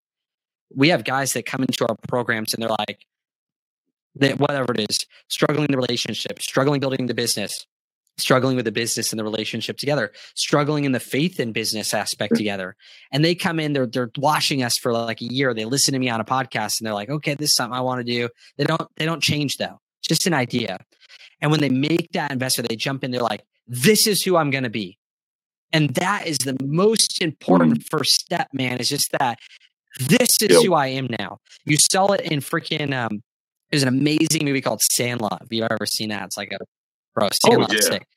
[0.74, 3.06] we have guys that come into our programs and they're like,
[4.16, 7.66] that whatever it is, struggling the relationship, struggling building the business,
[8.18, 12.36] struggling with the business and the relationship together, struggling in the faith and business aspect
[12.36, 12.76] together.
[13.12, 15.54] And they come in, they're they're watching us for like a year.
[15.54, 17.82] They listen to me on a podcast and they're like, okay, this is something I
[17.82, 18.30] want to do.
[18.58, 19.80] They don't they don't change though.
[20.00, 20.80] It's just an idea.
[21.42, 24.50] And when they make that investment, they jump in, they're like, this is who I'm
[24.50, 24.98] gonna be.
[25.74, 27.84] And that is the most important mm.
[27.90, 29.40] first step, man, is just that
[30.00, 31.40] this is who I am now.
[31.66, 33.22] You sell it in freaking um
[33.72, 35.42] There's an amazing movie called Sandlot.
[35.44, 36.60] If you've ever seen that, it's like a
[37.16, 37.82] bro, Sandlot's oh, yeah.
[37.82, 38.08] sick.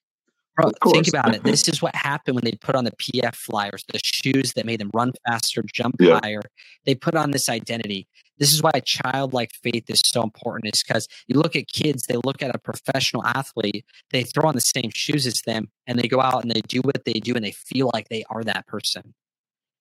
[0.56, 1.42] Bro, think about it.
[1.44, 4.80] This is what happened when they put on the PF flyers, the shoes that made
[4.80, 6.18] them run faster, jump Yeah.
[6.22, 6.42] higher.
[6.84, 8.08] They put on this identity.
[8.38, 12.16] This is why childlike faith is so important, is because you look at kids, they
[12.24, 16.08] look at a professional athlete, they throw on the same shoes as them, and they
[16.08, 18.66] go out and they do what they do, and they feel like they are that
[18.66, 19.14] person.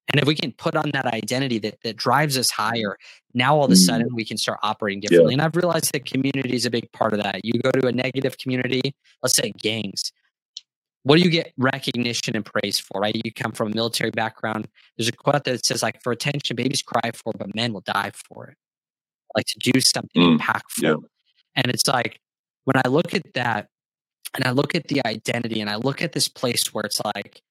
[0.09, 2.97] And if we can put on that identity that, that drives us higher,
[3.33, 3.85] now all of a Mm.
[3.85, 5.33] sudden we can start operating differently.
[5.33, 7.41] And I've realized that community is a big part of that.
[7.43, 10.11] You go to a negative community, let's say gangs.
[11.03, 13.15] What do you get recognition and praise for, right?
[13.15, 14.67] You come from a military background.
[14.97, 18.11] There's a quote that says, like, for attention, babies cry for, but men will die
[18.13, 18.57] for it.
[19.35, 20.81] Like to do something Mm, impactful.
[20.83, 20.95] yeah.
[21.55, 22.19] And it's like,
[22.65, 23.69] when I look at that
[24.33, 27.41] and I look at the identity and I look at this place where it's like,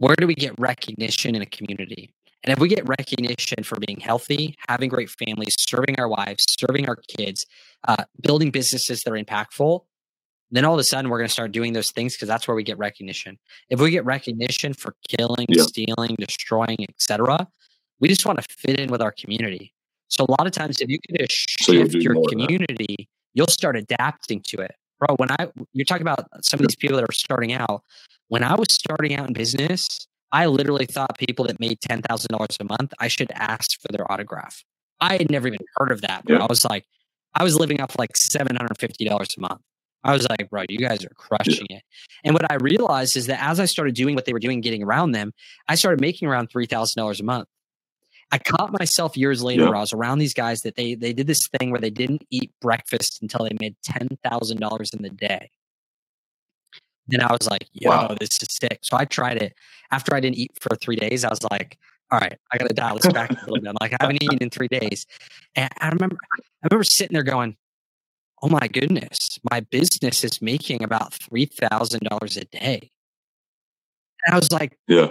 [0.00, 2.12] where do we get recognition in a community?
[2.42, 6.88] And if we get recognition for being healthy, having great families, serving our wives, serving
[6.88, 7.44] our kids,
[7.86, 9.82] uh, building businesses that are impactful,
[10.50, 12.54] then all of a sudden we're going to start doing those things because that's where
[12.54, 13.38] we get recognition.
[13.68, 15.64] If we get recognition for killing, Yeah.
[15.64, 17.46] stealing, destroying, etc.,
[18.00, 19.74] we just want to fit in with our community.
[20.08, 22.36] So a lot of times, if you can just shift do your more of that.
[22.48, 25.16] community, you'll start adapting to it, bro.
[25.16, 27.82] When I you're talking about some of these people that are starting out.
[28.28, 32.28] When I was starting out in business, I literally thought people that made ten thousand
[32.30, 34.62] dollars a month, I should ask for their autograph.
[35.00, 36.22] I had never even heard of that.
[36.28, 36.36] Yeah.
[36.36, 36.84] I was like,
[37.34, 39.60] I was living off like seven hundred fifty dollars a month.
[40.04, 41.82] I was like, bro, you guys are crushing it.
[42.24, 44.82] And what I realized is that as I started doing what they were doing, getting
[44.82, 45.32] around them,
[45.68, 47.48] I started making around three thousand dollars a month.
[48.32, 49.70] I caught myself years later Yeah.
[49.70, 52.52] I was around these guys that they they did this thing where they didn't eat
[52.60, 55.50] breakfast until they made ten thousand dollars in the day.
[57.08, 58.16] Then I was like, yo, Wow.
[58.20, 58.78] this is sick.
[58.82, 59.54] So I tried it.
[59.90, 61.76] After I didn't eat for three days, I was like,
[62.12, 63.68] all right, I gotta dial this back a little bit.
[63.68, 65.06] I'm like, I haven't eaten in three days.
[65.56, 67.56] And I remember I remember sitting there going,
[68.42, 72.90] Oh my goodness, my business is making about three thousand dollars a day.
[74.26, 75.08] And I was like, Yeah.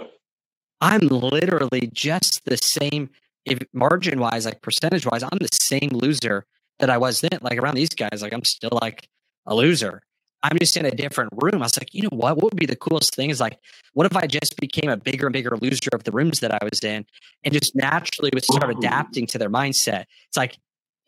[0.80, 3.10] I'm literally just the same
[3.46, 6.44] if margin wise, like percentage wise, I'm the same loser
[6.78, 7.38] that I was then.
[7.40, 9.08] Like around these guys, like I'm still like
[9.46, 10.02] a loser.
[10.42, 11.56] I'm just in a different room.
[11.56, 12.36] I was like, you know what?
[12.36, 13.58] What would be the coolest thing is like,
[13.92, 16.58] what if I just became a bigger and bigger loser of the rooms that I
[16.64, 17.04] was in
[17.44, 20.04] and just naturally would start adapting to their mindset?
[20.28, 20.56] It's like,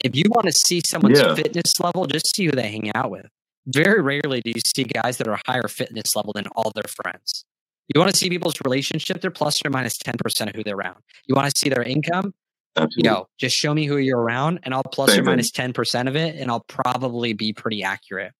[0.04, 1.34] if you want to see someone's Yeah.
[1.34, 3.26] fitness level, just see who they hang out with.
[3.66, 7.44] Very rarely do you see guys that are higher fitness level than all their friends.
[7.88, 10.98] You want to see people's relationship, they're plus or minus 10% of who they're around.
[11.26, 12.32] You want to see their income,
[12.76, 13.02] Absolutely.
[13.08, 16.36] know, just show me who you're around and I'll plus or minus 10% of it
[16.36, 18.32] and I'll probably be pretty accurate.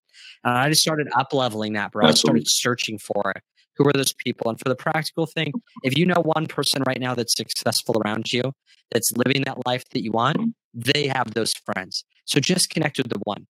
[0.45, 2.07] And I just started up leveling that, bro.
[2.07, 3.43] I started searching for it.
[3.77, 4.51] Who are those people?
[4.51, 5.53] And for the practical thing,
[5.83, 8.53] if you know one person right now that's successful around you,
[8.91, 12.05] that's living that life that you want, they have those friends.
[12.27, 13.47] So just connect with the one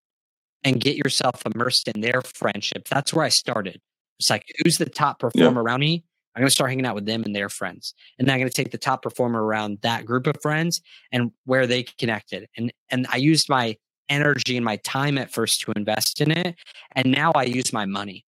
[0.63, 2.87] and get yourself immersed in their friendship.
[2.87, 3.81] That's where I started.
[4.21, 6.05] It's like, who's the top performer around me?
[6.35, 7.95] I'm going to start hanging out with them and their friends.
[8.19, 10.79] And then I'm going to take the top performer around that group of friends
[11.11, 12.47] and where they connected.
[12.55, 13.75] And and I used my
[14.09, 16.55] energy and my time at first to invest in it.
[16.91, 18.23] And now I use my money.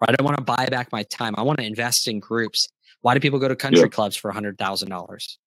[0.00, 0.10] Right?
[0.10, 1.34] I don't want to buy back my time.
[1.36, 2.68] I want to invest in groups.
[3.00, 3.88] Why do people go to country Yeah.
[3.88, 5.38] clubs for hundred thousand dollars?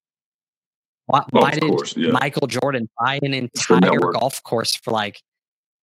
[1.06, 2.12] Why, Oh, why did course, yeah.
[2.12, 5.22] Michael Jordan buy an entire golf course for like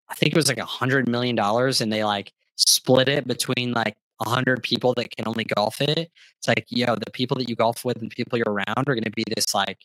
[0.09, 2.33] I think it was like a hundred million dollars and they like
[2.67, 3.95] split it between like
[4.25, 5.97] a hundred people that can only golf it.
[5.97, 9.09] It's like, yo, the people that you golf with and people you're around are gonna
[9.15, 9.79] be this like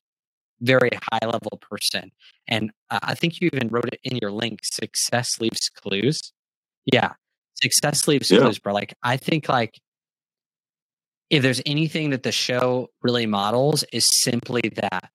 [0.61, 2.11] very high level person.
[2.49, 6.21] And uh, I think you even wrote it in your link, success leaves clues.
[6.87, 7.13] Yeah.
[7.63, 8.41] Success leaves Yeah.
[8.41, 8.73] clues, bro.
[8.73, 9.81] Like I think like
[11.31, 15.11] if there's anything that the show really models is simply that.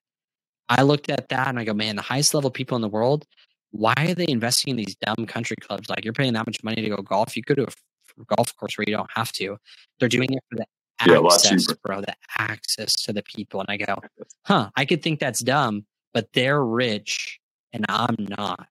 [0.70, 3.26] I looked at that and I go, man, the highest level people in the world,
[3.72, 5.90] why are they investing in these dumb country clubs?
[5.90, 7.36] Like you're paying that much money to go golf.
[7.36, 9.58] You go to a golf course where you don't have to.
[10.00, 10.66] They're doing it for the
[11.06, 11.80] Yeah, access, cheaper.
[11.84, 13.62] bro, the access to the people.
[13.62, 14.02] And I go,
[14.46, 17.40] huh, I could think that's dumb, but they're rich
[17.74, 18.68] and I'm not.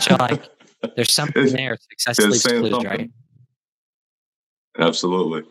[0.00, 0.42] So like
[0.96, 1.76] there's something there.
[1.90, 3.10] Success leaves clues, right?
[4.78, 5.48] Absolutely.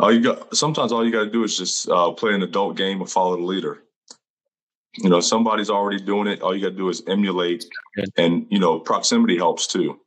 [0.00, 2.76] All you got sometimes all you got to do is just uh, play an adult
[2.76, 3.82] game and follow the leader.
[4.98, 6.40] You know, somebody's already doing it.
[6.40, 7.64] All you got to do is emulate,
[7.96, 8.10] Good.
[8.16, 10.00] and you know, proximity helps too.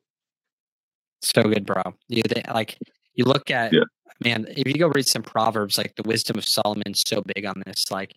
[1.21, 1.81] So good, bro.
[2.07, 2.77] You they, like
[3.15, 3.81] you look at Yeah.
[4.23, 4.45] man.
[4.49, 7.91] If you go read some proverbs, like the wisdom of Solomon's so big on this,
[7.91, 8.15] like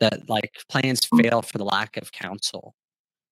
[0.00, 1.20] that, like plans hmm.
[1.20, 2.74] fail for the lack of counsel.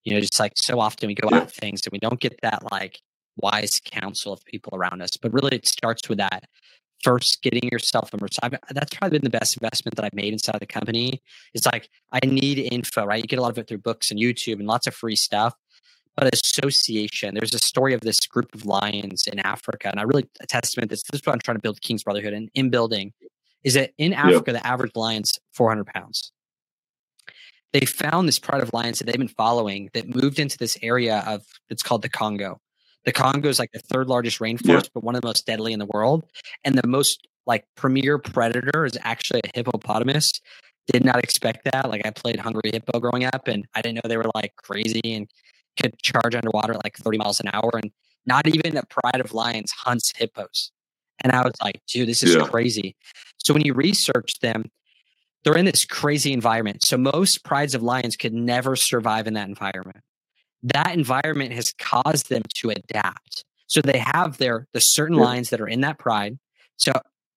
[0.03, 1.43] You know, just like so often we go Yeah.
[1.43, 2.99] at things and we don't get that like
[3.37, 5.15] wise counsel of people around us.
[5.15, 6.43] But really, it starts with that
[7.03, 8.39] first getting yourself immersed.
[8.41, 11.21] I've, that's probably been the best investment that I've made inside the company.
[11.53, 13.21] It's like I need info, right?
[13.21, 15.53] You get a lot of it through books and YouTube and lots of free stuff.
[16.15, 20.27] But association, there's a story of this group of lions in Africa, and I really
[20.41, 20.91] a testament.
[20.91, 23.13] This, this is what I'm trying to build King's Brotherhood, and in building
[23.63, 24.59] is that in Africa, yeah.
[24.59, 26.31] the average lion's 400 pounds.
[27.71, 31.23] They found this pride of lions that they've been following that moved into this area
[31.25, 32.59] of it's called the Congo.
[33.05, 34.89] The Congo is like the third largest rainforest, yeah.
[34.93, 36.25] but one of the most deadly in the world.
[36.63, 40.31] And the most like premier predator is actually a hippopotamus.
[40.87, 41.89] Did not expect that.
[41.89, 45.01] Like I played Hungry Hippo growing up, and I didn't know they were like crazy
[45.03, 45.29] and
[45.81, 47.71] could charge underwater like 30 miles an hour.
[47.73, 47.91] And
[48.25, 50.71] not even a pride of lions hunts hippos.
[51.21, 52.45] And I was like, dude, this is yeah.
[52.45, 52.95] crazy.
[53.37, 54.71] So when you research them,
[55.43, 56.83] they're in this crazy environment.
[56.83, 60.01] So most prides of lions could never survive in that environment
[60.63, 63.45] that environment has caused them to adapt.
[63.67, 66.37] So they have their the certain lines that are in that pride.
[66.77, 66.91] So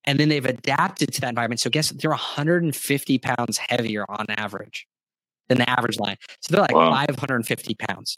[0.05, 1.61] and then they've adapted to that environment.
[1.61, 4.87] So guess they're 150 pounds heavier on average
[5.49, 6.17] than the average line.
[6.41, 6.91] So they're like wow.
[6.91, 8.17] 550 pounds.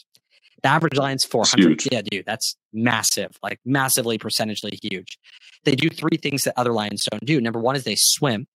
[0.61, 1.85] The average line's 400.
[1.91, 5.17] Yeah, dude, that's massive, like massively percentagely huge.
[5.63, 7.39] They do three things that other lions don't do.
[7.39, 8.47] Number one is they swim.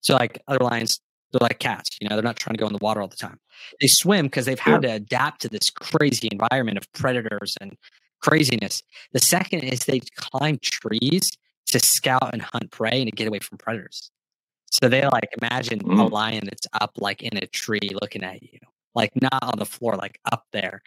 [0.00, 1.00] So like other lions
[1.32, 3.16] they're like cats, you know, they're not trying to go in the water all the
[3.16, 3.38] time.
[3.80, 4.90] They swim because they've had yeah.
[4.90, 7.76] to adapt to this crazy environment of predators and
[8.20, 8.82] craziness.
[9.12, 11.30] The second is they climb trees
[11.66, 14.10] to scout and hunt prey and to get away from predators.
[14.70, 16.00] So they like imagine mm.
[16.00, 18.58] a lion that's up like in a tree looking at you,
[18.94, 20.82] like not on the floor, like up there.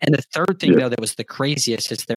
[0.00, 0.80] And the third thing yeah.
[0.80, 2.16] though that was the craziest is they're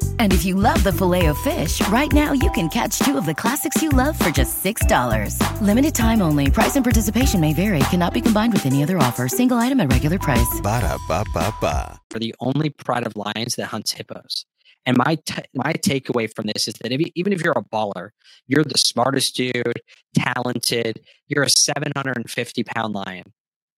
[0.21, 3.25] And if you love the filet of fish, right now you can catch two of
[3.25, 5.35] the classics you love for just $6.
[5.61, 6.51] Limited time only.
[6.51, 7.79] Price and participation may vary.
[7.89, 9.27] Cannot be combined with any other offer.
[9.27, 10.61] Single item at regular price.
[10.61, 11.99] Ba da ba ba ba.
[12.11, 14.45] For the only pride of lions that hunts hippos.
[14.85, 17.63] And my t- my takeaway from this is that if you, even if you're a
[17.63, 18.09] baller,
[18.45, 19.81] you're the smartest dude,
[20.13, 23.33] talented, you're a 750 pound lion,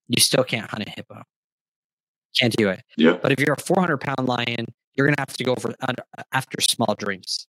[0.10, 1.22] you still can't hunt a hippo.
[2.38, 2.84] Can't do it.
[2.98, 3.18] Yeah.
[3.22, 5.94] But if you're a 400 pound lion, you're going to have to go for uh,
[6.32, 7.48] after small dreams.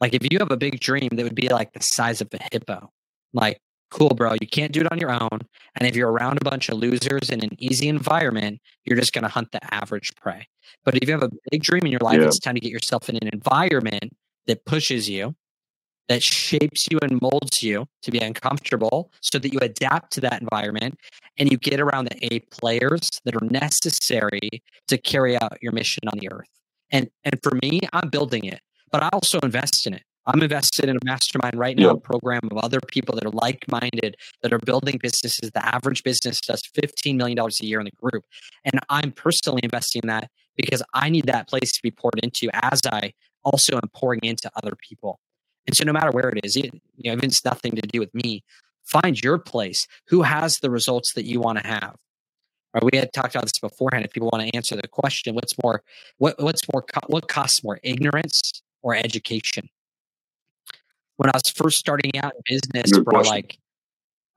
[0.00, 2.38] Like if you have a big dream that would be like the size of a
[2.52, 2.90] hippo,
[3.32, 5.40] like cool, bro, you can't do it on your own.
[5.76, 9.22] And if you're around a bunch of losers in an easy environment, you're just going
[9.22, 10.46] to hunt the average prey.
[10.84, 12.26] But if you have a big dream in your life, yeah.
[12.26, 15.34] it's time to get yourself in an environment that pushes you,
[16.08, 20.40] that shapes you and molds you to be uncomfortable so that you adapt to that
[20.40, 20.98] environment
[21.38, 26.04] and you get around the A players that are necessary to carry out your mission
[26.08, 26.48] on the earth.
[26.90, 30.02] And and for me, I'm building it, but I also invest in it.
[30.26, 33.64] I'm invested in a mastermind right now, a program of other people that are like
[33.68, 35.52] minded, that are building businesses.
[35.52, 38.24] The average business does $15 million a year in the group.
[38.64, 42.48] And I'm personally investing in that because I need that place to be poured into
[42.52, 43.12] as I
[43.44, 45.20] also am pouring into other people.
[45.66, 48.00] And so, no matter where it is, it, you know, if it's nothing to do
[48.00, 48.42] with me,
[48.84, 49.86] find your place.
[50.08, 51.96] Who has the results that you want to have?
[52.74, 54.04] Right, we had talked about this beforehand.
[54.04, 55.82] If people want to answer the question, what's more,
[56.18, 59.68] what what's more, what costs more, ignorance or education?
[61.16, 63.34] When I was first starting out in business, Good bro, question.
[63.34, 63.58] like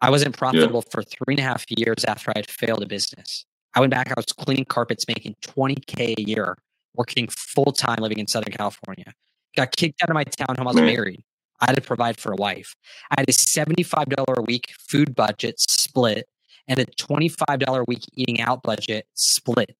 [0.01, 0.91] I wasn't profitable yeah.
[0.91, 3.45] for three and a half years after I had failed a business.
[3.75, 4.09] I went back.
[4.09, 6.57] I was cleaning carpets, making twenty k a year,
[6.95, 9.11] working full time, living in Southern California.
[9.57, 10.61] Got kicked out of my townhome.
[10.61, 10.85] I was Man.
[10.85, 11.23] married.
[11.59, 12.75] I had to provide for a wife.
[13.11, 16.25] I had a seventy-five dollar a week food budget split
[16.69, 19.75] and a $25 a week eating out budget split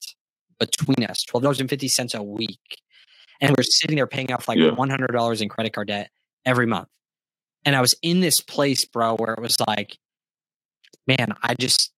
[0.59, 2.59] between us, $12.50 a week.
[3.39, 4.71] And we're sitting there paying off like Yeah.
[4.71, 6.11] $100 in credit card debt
[6.45, 6.89] every month.
[7.63, 9.97] And I was in this place, bro, where it was like,
[11.07, 11.91] man, I just,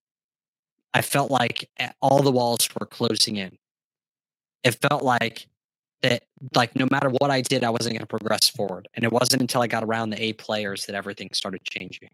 [0.93, 1.69] I felt like
[2.01, 3.57] all the walls were closing in.
[4.63, 5.47] It felt like
[6.01, 6.23] that,
[6.55, 8.87] like no matter what I did, I wasn't going to progress forward.
[8.93, 12.09] And it wasn't until I got around the A players that everything started changing.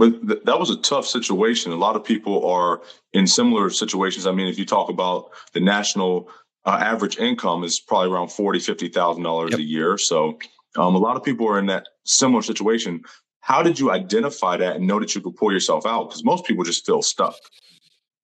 [0.00, 1.72] But th- that was a tough situation.
[1.72, 2.80] A lot of people are
[3.12, 4.26] in similar situations.
[4.26, 6.30] I mean, if you talk about the national
[6.64, 9.98] uh, average income is probably around forty, fifty thousand dollars a year.
[9.98, 10.38] So
[10.76, 13.02] um, a lot of people are in that similar situation.
[13.40, 16.08] How did you identify that and know that you could pull yourself out?
[16.08, 17.36] Because most people just feel stuck.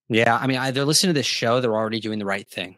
[0.09, 2.77] Yeah, I mean, either listening to this show, they're already doing the right thing.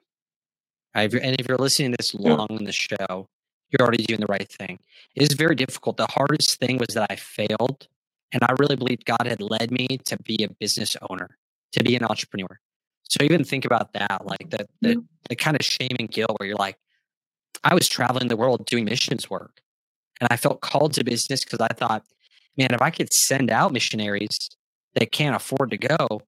[0.94, 1.12] Right?
[1.12, 2.34] And if you're listening to this Yeah.
[2.34, 3.28] long in the show,
[3.70, 4.78] you're already doing the right thing.
[5.14, 5.98] It is very difficult.
[5.98, 7.86] The hardest thing was that I failed,
[8.32, 11.38] and I really believe God had led me to be a business owner,
[11.72, 12.60] to be an entrepreneur.
[13.04, 14.94] So even think about that, like the the,
[15.30, 16.76] the kind of shame and guilt where you're like,
[17.64, 19.60] I was traveling the world doing missions work,
[20.20, 22.04] and I felt called to business because I thought,
[22.56, 24.36] man, if I could send out missionaries
[24.94, 26.22] that can't afford to go,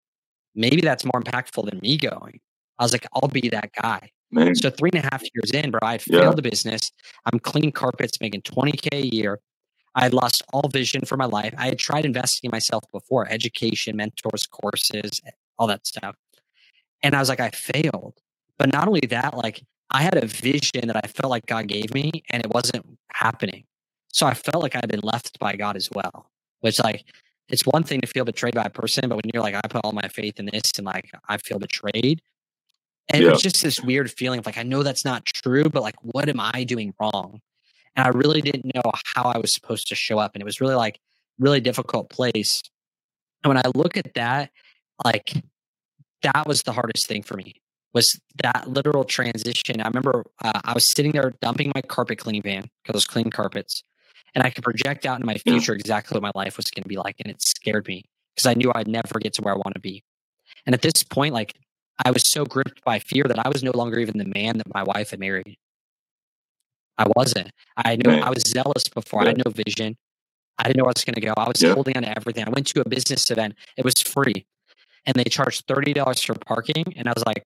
[0.54, 2.40] maybe that's more impactful than me going.
[2.78, 4.10] I was like, I'll be that guy.
[4.32, 6.20] Man, So three and a half years in, bro, I had Yeah.
[6.20, 6.92] failed the business.
[7.26, 9.40] I'm cleaning carpets, making 20K a year.
[9.94, 11.54] I had lost all vision for my life.
[11.58, 16.16] I had tried investing in myself before, education, mentors, courses, eh, all that stuff.
[17.02, 18.14] And I was like, I failed.
[18.58, 21.92] But not only that, like I had a vision that I felt like God gave
[21.92, 23.64] me and it wasn't happening.
[24.08, 27.04] So I felt like I'd been left by God as well, which like
[27.48, 29.80] it's one thing to feel betrayed by a person, but when you're like, I put
[29.84, 32.22] all my faith in this and like I feel betrayed.
[33.12, 35.82] And it was just this weird feeling of like, I know that's not true, but
[35.82, 37.40] like, what am I doing wrong?
[37.96, 40.34] And I really didn't know how I was supposed to show up.
[40.34, 41.00] And it was really like,
[41.38, 42.62] really difficult place.
[43.42, 44.50] And when I look at that,
[45.04, 45.32] like,
[46.22, 47.54] that was the hardest thing for me
[47.92, 49.80] was that literal transition.
[49.80, 53.06] I remember uh, I was sitting there dumping my carpet cleaning van because I was
[53.06, 53.82] cleaning carpets,
[54.34, 56.88] and I could project out in my future exactly what my life was going to
[56.88, 59.56] be like, and it scared me because I knew I'd never get to where I
[59.56, 60.04] want to be.
[60.66, 61.56] And at this point, like
[62.04, 64.72] I was so gripped by fear that I was no longer even the man that
[64.72, 65.56] my wife had married.
[67.00, 67.50] I wasn't.
[67.76, 68.10] I knew.
[68.26, 69.22] I was zealous before.
[69.22, 69.96] I had no vision.
[70.58, 71.32] I didn't know where I was going to go.
[71.36, 71.74] I was Yeah.
[71.74, 72.44] holding on to everything.
[72.46, 73.54] I went to a business event.
[73.78, 74.46] It was free,
[75.06, 76.84] and they charged thirty dollars for parking.
[76.96, 77.44] And I was like,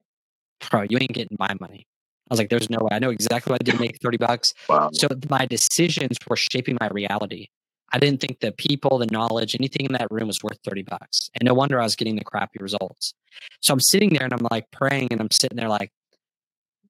[0.68, 1.86] "Bro, you ain't getting my money."
[2.28, 4.16] I was like, "There's no way." I know exactly what I did to make thirty
[4.16, 4.52] bucks.
[4.68, 4.90] wow.
[4.92, 7.46] So my decisions were shaping my reality.
[7.92, 11.30] I didn't think the people, the knowledge, anything in that room was worth 30 bucks.
[11.34, 13.14] And no wonder I was getting the crappy results.
[13.60, 15.92] So I'm sitting there and I'm like praying and I'm sitting there like,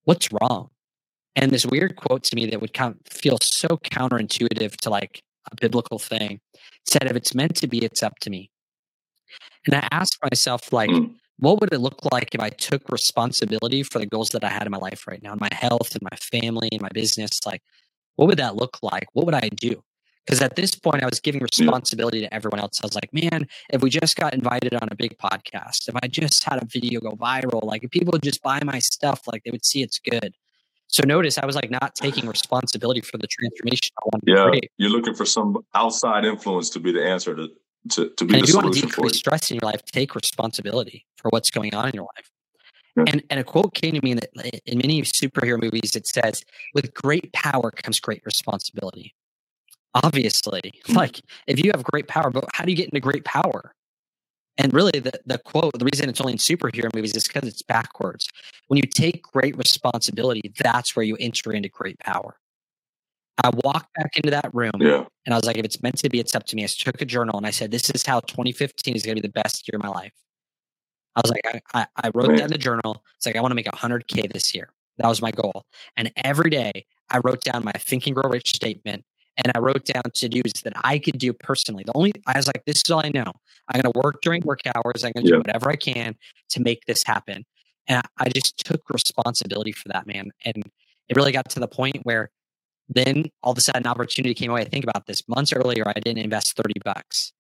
[0.05, 0.71] what's wrong?
[1.37, 5.23] And this weird quote to me that would kind of feel so counterintuitive to like
[5.51, 6.41] a biblical thing
[6.87, 8.51] said, if it's meant to be, it's up to me.
[9.67, 11.15] And I asked myself, like, Mm.
[11.39, 14.65] what would it look like if I took responsibility for the goals that I had
[14.67, 17.41] in my life right now, in my health and my family and my business?
[17.45, 17.63] Like,
[18.17, 19.07] what would that look like?
[19.13, 19.83] What would I do?
[20.25, 22.81] Because at this point, I was giving responsibility to everyone else.
[22.83, 26.07] I was like, man, if we just got invited on a big podcast, if I
[26.09, 29.43] just had a video go viral, like if people would just buy my stuff, like
[29.45, 30.35] they would see it's good.
[30.95, 34.49] So notice I was like not taking responsibility for the transformation I wanted to Yeah,
[34.49, 34.71] create.
[34.79, 37.49] you're looking for some outside influence to be the answer to
[37.91, 40.15] to, to be And the if you want to decrease stress in your life, take
[40.15, 42.31] responsibility for what's going on in your life.
[42.97, 43.05] Yeah.
[43.09, 44.31] And and a quote came to me that
[44.67, 49.15] in many superhero movies it says, "With great power comes great responsibility."
[49.95, 50.95] Obviously, Hmm.
[50.95, 53.75] like if you have great power, but how do you get into great power?
[54.57, 57.63] And really, the, the quote, the reason it's only in superhero movies is because it's
[57.63, 58.29] backwards.
[58.69, 62.37] When you take great responsibility, that's where you enter into great power.
[63.43, 66.09] I walked back into that room Yeah, and I was like, if it's meant to
[66.09, 66.65] be, it's up to me.
[66.65, 69.27] I took a journal and I said, this is how 2015 is going to be
[69.29, 70.13] the best year of my life.
[71.17, 72.39] I was like, I, I, I wrote Right.
[72.39, 73.05] that in the journal.
[73.17, 74.71] It's like, I want to make 100K this year.
[74.99, 75.65] That was my goal.
[75.97, 79.05] And every day I wrote down my Think and Grow Rich statement
[79.37, 81.85] and I wrote down to dos that I could do personally.
[81.85, 83.33] The only, I was like, this is all I know.
[83.69, 85.05] I'm going to work during work hours.
[85.05, 85.37] I'm going to Yeah.
[85.37, 86.15] do whatever I can
[86.51, 87.45] to make this happen.
[87.89, 90.31] And I, I just took responsibility for that, man.
[90.45, 90.63] And
[91.09, 92.31] it really got to the point where
[92.89, 94.61] then all of a sudden, an opportunity came away.
[94.63, 95.27] I think about this.
[95.29, 97.33] Months earlier, I didn't invest 30 bucks.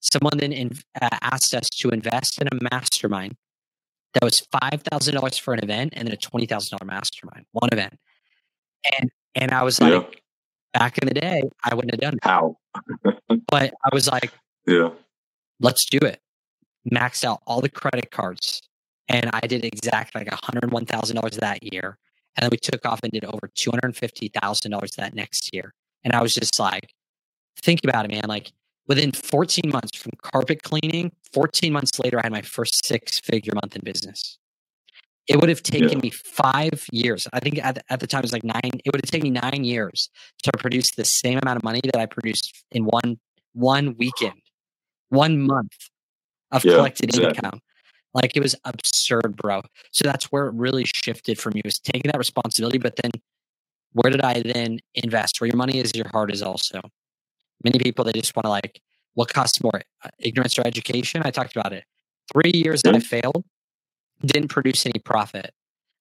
[0.00, 0.70] Someone then in,
[1.00, 3.36] uh, asked us to invest in a mastermind
[4.14, 7.94] that was $5,000 for an event and then a $20,000 mastermind, one event.
[8.98, 10.19] And, and I was like, Yeah.
[10.72, 12.20] Back in the day, I wouldn't have done it.
[12.22, 12.56] how?
[13.48, 14.32] But I was like,
[14.66, 14.90] Yeah,
[15.58, 16.20] let's do it.
[16.90, 18.62] Maxed out all the credit cards.
[19.08, 21.98] And I did exactly like $101,000 that year.
[22.36, 25.74] And then we took off and did over $250,000 that next year.
[26.04, 26.94] And I was just like,
[27.60, 28.24] think about it, man.
[28.28, 28.52] Like
[28.86, 33.52] within 14 months from carpet cleaning, 14 months later, I had my first six figure
[33.54, 34.38] month in business.
[35.28, 35.98] It would have taken yeah.
[35.98, 37.26] me five years.
[37.32, 38.80] I think at, at the time it was like nine.
[38.84, 40.10] It would have taken me nine years
[40.42, 43.18] to produce the same amount of money that I produced in one
[43.52, 44.40] one weekend,
[45.08, 45.72] one month
[46.50, 47.36] of yeah, collected exactly.
[47.36, 47.60] income.
[48.12, 49.62] Like it was absurd, bro.
[49.92, 52.78] So that's where it really shifted for me was taking that responsibility.
[52.78, 53.12] But then
[53.92, 55.40] where did I then invest?
[55.40, 56.80] Where your money is, your heart is also.
[57.62, 58.80] Many people they just want to like,
[59.14, 61.22] what costs more, uh, ignorance or education?
[61.24, 61.84] I talked about it.
[62.32, 63.44] Three years that I failed,
[64.24, 65.52] didn't produce any profit.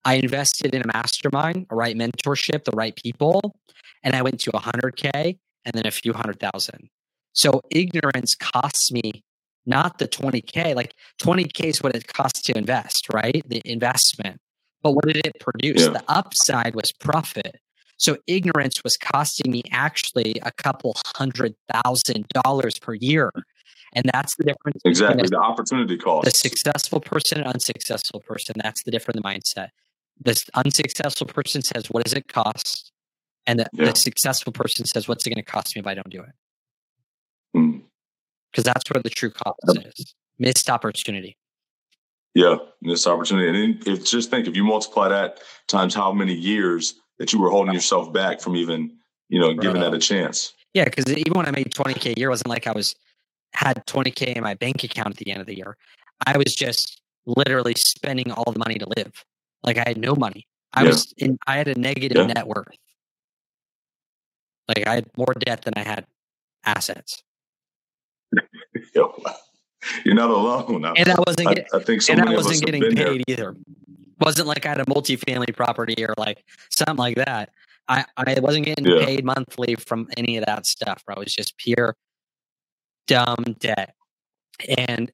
[0.05, 3.55] I invested in a mastermind, a right mentorship, the right people,
[4.03, 6.89] and I went to 100K and then a few hundred thousand.
[7.33, 9.23] So ignorance costs me
[9.65, 13.43] not the 20K, like 20K is what it costs to invest, right?
[13.47, 14.39] The investment.
[14.81, 15.81] But what did it produce?
[15.81, 15.89] Yeah.
[15.89, 17.57] The upside was profit.
[17.97, 23.31] So ignorance was costing me actually a couple hundred thousand dollars per year.
[23.93, 24.81] And that's the difference.
[24.85, 25.27] Exactly.
[25.29, 26.25] The opportunity cost.
[26.25, 28.55] The successful person and unsuccessful person.
[28.61, 29.69] That's the difference in the mindset.
[30.21, 32.91] The unsuccessful person says, What does it cost?
[33.47, 33.85] And the, yeah.
[33.85, 36.33] the successful person says, What's it going to cost me if I don't do it?
[37.53, 38.63] Because mm.
[38.63, 39.87] that's where the true cost yep.
[39.87, 41.37] is missed opportunity.
[42.35, 43.63] Yeah, missed opportunity.
[43.63, 47.49] And if just think if you multiply that times how many years that you were
[47.49, 48.97] holding yourself back from even,
[49.29, 50.53] you know, giving that a chance.
[50.73, 52.95] Yeah, because even when I made 20K a year, it wasn't like I was
[53.53, 55.77] had 20K in my bank account at the end of the year.
[56.25, 59.23] I was just literally spending all the money to live.
[59.63, 60.47] Like I had no money.
[60.73, 60.89] I yeah.
[60.89, 62.33] was in I had a negative yeah.
[62.33, 62.67] net worth.
[64.67, 66.05] Like I had more debt than I had
[66.65, 67.23] assets.
[68.93, 70.85] You're not alone.
[70.85, 71.47] I, and I wasn't.
[71.47, 73.55] I, I think so and I wasn't getting paid either.
[74.19, 77.49] Wasn't like I had a multifamily property or like something like that.
[77.87, 79.03] I, I wasn't getting yeah.
[79.03, 81.03] paid monthly from any of that stuff.
[81.05, 81.15] Bro.
[81.15, 81.95] It was just pure
[83.09, 83.95] dumb debt.
[84.77, 85.11] And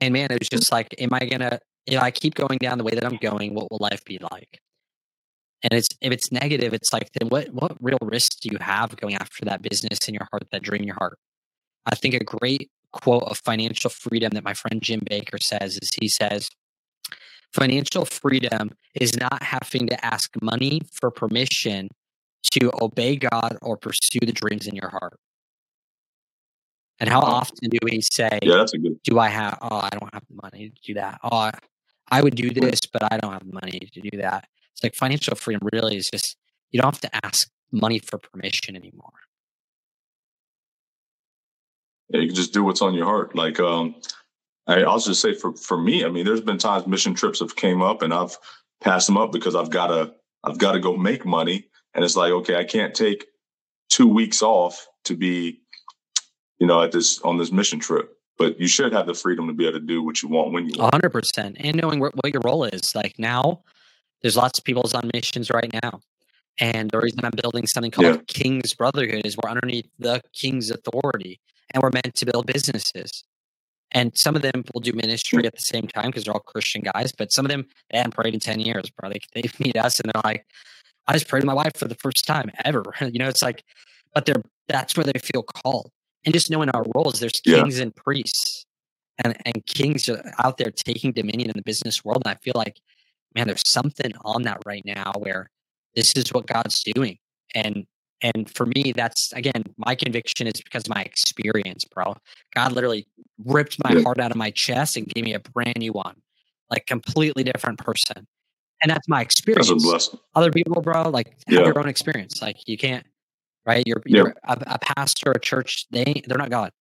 [0.00, 0.56] and man, it was hmm.
[0.56, 3.54] just like, am I gonna if I keep going down the way that I'm going,
[3.54, 4.60] what will life be like?
[5.64, 8.96] And it's if it's negative, it's like then what what real risk do you have
[8.96, 11.18] going after that business in your heart, that dream in your heart?
[11.86, 15.90] I think a great quote of financial freedom that my friend Jim Baker says is
[16.00, 16.48] he says,
[17.52, 21.88] Financial freedom is not having to ask money for permission
[22.52, 25.18] to obey God or pursue the dreams in your heart.
[27.02, 29.58] And how often do we say, "Yeah, that's a good." Do I have?
[29.60, 31.18] Oh, I don't have the money to do that.
[31.24, 31.50] Oh, I,
[32.12, 34.46] I would do this, but I don't have the money to do that.
[34.72, 36.36] It's like financial freedom really is just
[36.70, 39.10] you don't have to ask money for permission anymore.
[42.10, 43.34] Yeah, you can just do what's on your heart.
[43.34, 43.96] Like, um,
[44.68, 47.56] I, I'll just say for for me, I mean, there's been times mission trips have
[47.56, 48.38] came up and I've
[48.80, 52.14] passed them up because I've got to I've got to go make money, and it's
[52.14, 53.26] like, okay, I can't take
[53.88, 55.61] two weeks off to be
[56.62, 58.16] you know, at this on this mission trip.
[58.38, 60.68] But you should have the freedom to be able to do what you want when
[60.68, 60.94] you want.
[60.94, 62.94] hundred percent, and knowing what, what your role is.
[62.94, 63.62] Like now,
[64.22, 66.00] there's lots of people's on missions right now.
[66.60, 68.22] And the reason I'm building something called yeah.
[68.28, 71.40] King's Brotherhood is we're underneath the King's authority
[71.70, 73.24] and we're meant to build businesses.
[73.90, 76.82] And some of them will do ministry at the same time because they're all Christian
[76.82, 79.10] guys, but some of them they haven't prayed in 10 years, bro.
[79.10, 80.46] They, they meet us and they're like,
[81.08, 82.84] I just prayed to my wife for the first time ever.
[83.00, 83.64] you know, it's like,
[84.14, 85.90] but they're that's where they feel called
[86.24, 87.82] and just knowing our roles there's kings yeah.
[87.82, 88.66] and priests
[89.24, 92.54] and and kings are out there taking dominion in the business world and i feel
[92.56, 92.80] like
[93.34, 95.50] man there's something on that right now where
[95.94, 97.18] this is what god's doing
[97.54, 97.86] and
[98.22, 102.14] and for me that's again my conviction is because of my experience bro
[102.54, 103.06] god literally
[103.44, 104.02] ripped my yeah.
[104.02, 106.16] heart out of my chest and gave me a brand new one
[106.70, 108.26] like completely different person
[108.82, 111.64] and that's my experience that's other people bro like have yeah.
[111.64, 113.06] your own experience like you can't
[113.66, 113.82] right?
[113.86, 114.38] You're, you're yep.
[114.44, 115.86] a, a, pastor, a church.
[115.90, 116.72] They they're not God.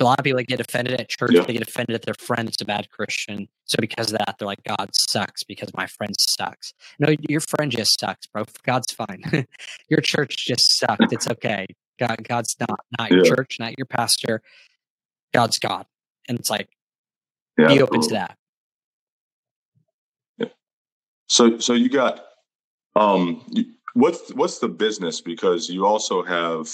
[0.00, 1.32] A lot of people get offended at church.
[1.32, 1.46] Yep.
[1.46, 3.46] They get offended at their friend that's a bad Christian.
[3.64, 6.74] So because of that, they're like, God sucks because my friend sucks.
[6.98, 8.44] No, your friend just sucks, bro.
[8.64, 9.22] God's fine.
[9.88, 11.12] your church just sucked.
[11.12, 11.66] It's okay.
[11.98, 13.34] God, God's not not your yeah.
[13.34, 14.42] church, not your pastor.
[15.32, 15.86] God's God,
[16.28, 16.68] and it's like
[17.58, 18.36] yeah, be open to that.
[20.38, 20.48] Yeah.
[21.28, 22.24] So, so you got
[22.96, 23.64] um, you,
[23.94, 25.20] What's what's the business?
[25.20, 26.68] Because you also have,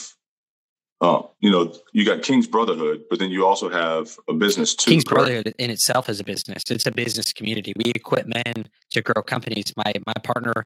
[1.01, 4.91] uh, you know, you got King's Brotherhood, but then you also have a business too.
[4.91, 5.27] King's correct?
[5.27, 6.63] Brotherhood in itself is a business.
[6.71, 7.75] It's a business community.
[7.77, 9.73] We equip men to grow companies.
[9.77, 10.65] My my partner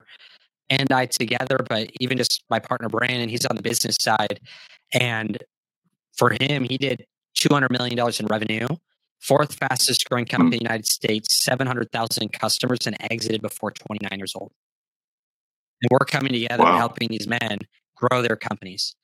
[0.70, 4.40] and I together, but even just my partner Brandon, he's on the business side,
[4.92, 5.38] and
[6.16, 8.66] for him, he did two hundred million dollars in revenue
[9.24, 10.64] fourth fastest growing company mm-hmm.
[10.64, 14.52] in the United States, 700,000 customers, and exited before 29 years old.
[15.85, 16.70] And we're coming together wow.
[16.70, 17.59] and helping these men
[17.95, 18.97] grow their companies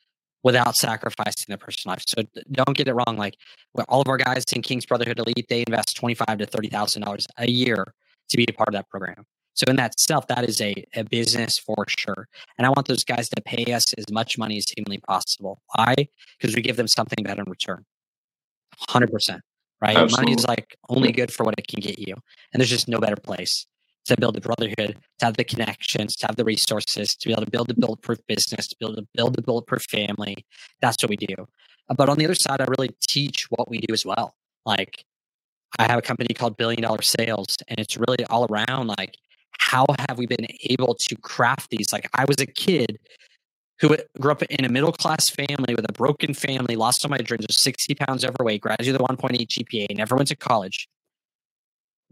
[0.42, 2.04] without sacrificing their personal life.
[2.06, 2.22] So
[2.52, 3.16] don't get it wrong.
[3.18, 3.36] Like
[3.88, 7.02] all of our guys in King's Brotherhood Elite, they invest twenty five to thirty thousand
[7.02, 7.94] dollars a year
[8.30, 9.26] to be a part of that program.
[9.54, 12.28] So in that self, that is a, a business for sure.
[12.56, 15.60] And I want those guys to pay us as much money as humanly possible.
[15.74, 15.94] Why?
[16.38, 17.84] Because we give them something better in return.
[18.88, 19.40] 100%.
[19.82, 19.96] Right?
[19.96, 20.16] Absolutely.
[20.16, 22.14] Money is like only good for what it can get you.
[22.52, 23.66] And there's just no better place
[24.10, 27.44] to build a brotherhood, to have the connections, to have the resources, to be able
[27.44, 30.44] to build a bulletproof business, to be able to build a bulletproof family.
[30.80, 31.34] That's what we do.
[31.88, 34.34] Uh, but on the other side, I really teach what we do as well.
[34.64, 35.04] Like
[35.78, 39.16] I have a company called Billion Dollar Sales, and it's really all around like
[39.58, 41.92] how have we been able to craft these?
[41.92, 42.98] Like I was a kid
[43.80, 47.18] who grew up in a middle class family with a broken family, lost all my
[47.18, 50.88] dreams, was 60 pounds overweight, graduated with 1.8 GPA, never went to college,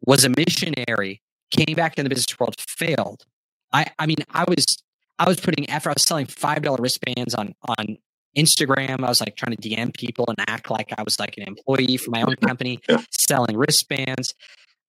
[0.06, 1.20] was a missionary,
[1.50, 3.24] came back in the business world, failed.
[3.72, 4.82] I, I mean, I was
[5.18, 5.90] I was putting effort.
[5.90, 7.98] I was selling five dollar wristbands on on
[8.36, 9.04] Instagram.
[9.04, 11.96] I was like trying to DM people and act like I was like an employee
[11.96, 13.02] for my own company, yeah.
[13.10, 14.34] selling wristbands.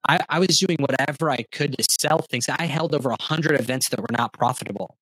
[0.07, 2.47] I, I, was doing whatever I could to sell things.
[2.47, 4.97] I held over a hundred events that were not profitable.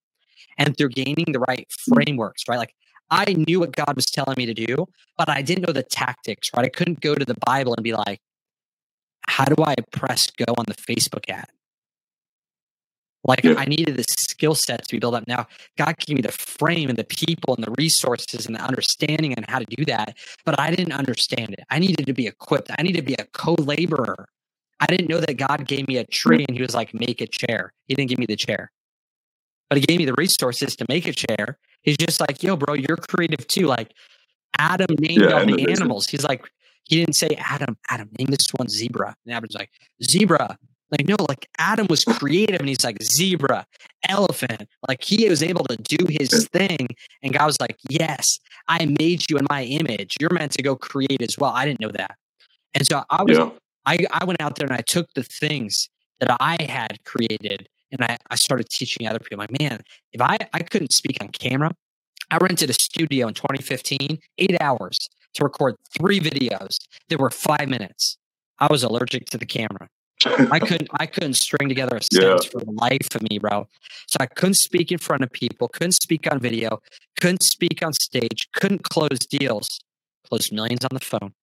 [0.57, 2.57] And through gaining the right frameworks, right?
[2.57, 2.73] Like
[3.11, 6.49] I knew what God was telling me to do, but I didn't know the tactics,
[6.55, 6.65] right?
[6.65, 8.19] I couldn't go to the Bible and be like,
[9.27, 11.47] how do I press go on the Facebook ad?
[13.23, 13.55] Like yeah.
[13.57, 15.27] I needed the skill set to be built up.
[15.27, 15.47] Now,
[15.77, 19.45] God gave me the frame and the people and the resources and the understanding and
[19.49, 20.15] how to do that,
[20.45, 21.59] but I didn't understand it.
[21.69, 22.71] I needed to be equipped.
[22.77, 24.29] I needed to be a co-laborer.
[24.79, 27.27] I didn't know that God gave me a tree and He was like, make a
[27.27, 27.73] chair.
[27.85, 28.71] He didn't give me the chair,
[29.69, 31.57] but He gave me the resources to make a chair.
[31.81, 33.65] He's just like, yo, bro, you're creative too.
[33.65, 33.93] Like
[34.57, 36.07] Adam named yeah, all the animals.
[36.07, 36.49] He's like,
[36.87, 39.15] he didn't say Adam, Adam, name this one zebra.
[39.25, 39.69] And Adam's like,
[40.03, 40.57] zebra.
[40.89, 43.65] Like, no, like Adam was creative and he's like zebra,
[44.07, 44.69] elephant.
[44.87, 46.87] Like he was able to do his thing.
[47.21, 50.15] And God was like, Yes, I made you in my image.
[50.21, 51.51] You're meant to go create as well.
[51.51, 52.15] I didn't know that.
[52.73, 53.49] And so I was yeah.
[53.85, 55.89] I, I went out there and I took the things
[56.21, 59.39] that I had created and I, I started teaching other people.
[59.39, 59.81] Like, man,
[60.13, 61.71] if I, I couldn't speak on camera,
[62.31, 66.77] I rented a studio in 2015, eight hours to record three videos
[67.09, 68.17] that were five minutes.
[68.59, 69.89] I was allergic to the camera.
[70.25, 72.51] I couldn't I couldn't string together a sentence yeah.
[72.51, 73.67] for the life of me, bro.
[74.07, 76.81] So I couldn't speak in front of people, couldn't speak on video,
[77.19, 79.79] couldn't speak on stage, couldn't close deals.
[80.27, 81.33] Closed millions on the phone,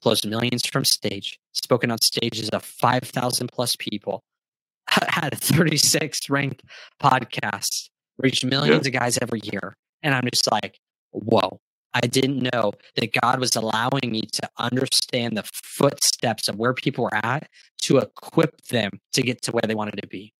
[0.00, 4.22] closed millions from stage, spoken on stages of 5,000 plus people,
[4.88, 6.62] had a 36 ranked
[7.02, 8.90] podcasts, reached millions yeah.
[8.90, 9.76] of guys every year.
[10.04, 10.78] And I'm just like,
[11.10, 11.58] whoa,
[11.94, 17.04] I didn't know that God was allowing me to understand the footsteps of where people
[17.04, 17.48] were at
[17.82, 20.34] to equip them to get to where they wanted to be.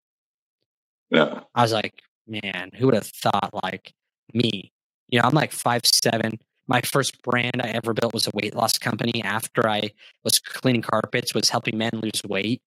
[1.10, 1.40] Yeah.
[1.54, 3.94] I was like, man, who would have thought like
[4.34, 4.72] me?
[5.08, 6.38] You know, I'm like five seven.
[6.66, 9.90] My first brand I ever built was a weight loss company after I
[10.22, 12.60] was cleaning carpets, was helping men lose weight.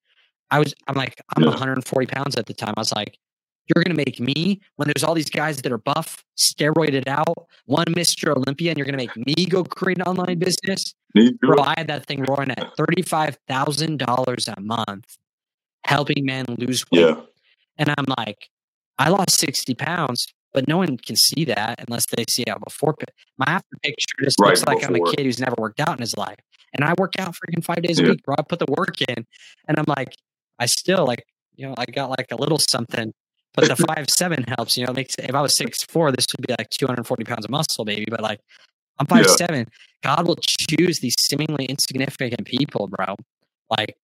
[0.50, 1.50] I was I'm like, I'm yeah.
[1.50, 2.74] 140 pounds at the time.
[2.76, 3.20] I was like,
[3.68, 7.48] you're going to make me when there's all these guys that are buff, steroided out,
[7.68, 8.36] won Mr.
[8.36, 10.94] Olympia, and you're going to make me go create an online business.
[11.42, 15.18] Bro, I had that thing roaring at $35,000 a month,
[15.86, 17.02] helping men lose weight.
[17.02, 17.16] Yeah.
[17.78, 18.50] And I'm like,
[18.98, 22.96] I lost 60 pounds, but no one can see that unless they see it before.
[23.38, 24.96] My after picture just right looks like before.
[24.96, 26.40] I'm a kid who's never worked out in his life.
[26.74, 28.08] And I work out freaking five days yeah.
[28.08, 28.36] a week, bro.
[28.38, 29.26] I put the work in
[29.68, 30.16] and I'm like,
[30.60, 33.14] I still like, you know, I got like a little something
[33.54, 34.78] but the five seven helps.
[34.78, 37.24] You know, makes if I was six four, this would be like two hundred forty
[37.24, 38.06] pounds of muscle, baby.
[38.10, 38.40] But like
[39.00, 39.36] I'm five yeah.
[39.36, 39.68] seven.
[40.04, 43.16] God will choose these seemingly insignificant people, bro.
[43.70, 43.96] Like,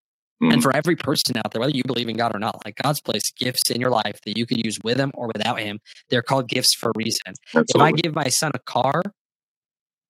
[0.43, 0.53] mm.
[0.53, 3.01] and for every person out there, whether you believe in God or not, like God's
[3.01, 5.79] placed gifts in your life that you could use with Him or without Him.
[6.09, 7.33] They're called gifts for a reason.
[7.55, 7.75] Absolutely.
[7.75, 9.01] If I give my son a car,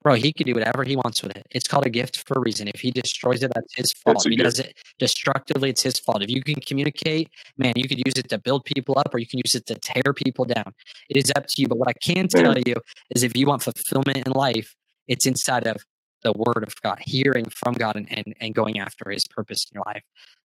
[0.08, 1.45] bro, he could do whatever he wants with it.
[1.51, 2.70] It's called a gift for a reason.
[2.70, 4.26] If he destroys it, that's his fault.
[4.26, 4.45] If he gift.
[4.45, 6.24] does it destructively, it's his fault.
[6.24, 9.28] If you can communicate, man, you could use it to build people up or you
[9.28, 10.74] can use it to tear people down.
[11.10, 11.68] It is up to you.
[11.68, 12.64] But what I can tell man.
[12.66, 12.76] you
[13.14, 14.76] is if you want fulfillment in life,
[15.10, 15.84] it's inside of
[16.24, 19.76] the word of God, hearing from God and, and, and going after his purpose in
[19.76, 20.03] your life.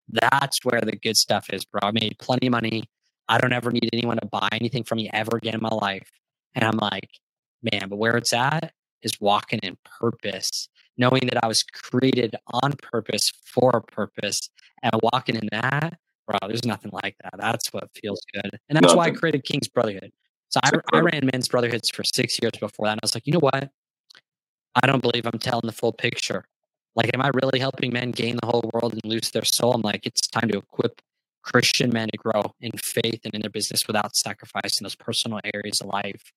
[0.09, 1.79] That's where the good stuff is, bro.
[1.83, 2.83] I made plenty of money.
[3.29, 6.09] I don't ever need anyone to buy anything from me ever again in my life.
[6.53, 7.09] And I'm like,
[7.63, 12.73] man, but where it's at is walking in purpose, knowing that I was created on
[12.81, 14.49] purpose for a purpose
[14.81, 15.97] and walking in that,
[16.27, 17.33] bro, there's nothing like that.
[17.37, 18.59] That's what feels good.
[18.69, 18.97] And that's nothing.
[18.97, 20.11] why I created King's Brotherhood.
[20.49, 22.91] So I, I ran men's brotherhoods for six years before that.
[22.91, 23.71] And I was like, you know what?
[24.75, 26.45] I don't believe I'm telling the full picture.
[26.95, 29.73] Like, am I really helping men gain the whole world and lose their soul?
[29.73, 31.01] I'm like, it's time to equip
[31.41, 35.81] Christian men to grow in faith and in their business without sacrificing those personal areas
[35.81, 36.31] of life.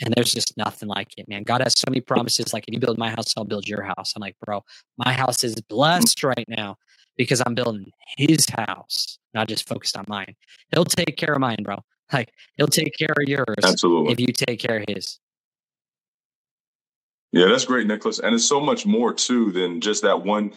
[0.00, 1.42] And there's just nothing like it, man.
[1.42, 2.52] God has so many promises.
[2.52, 4.12] Like, if you build my house, I'll build your house.
[4.14, 4.62] I'm like, bro,
[4.98, 6.76] my house is blessed right now
[7.16, 10.34] because I'm building his house, not just focused on mine.
[10.72, 11.78] He'll take care of mine, bro.
[12.12, 14.12] Like he'll take care of yours Absolutely.
[14.12, 15.18] if you take care of his.
[17.32, 18.20] Yeah, that's great, Nicholas.
[18.20, 20.52] And it's so much more too than just that one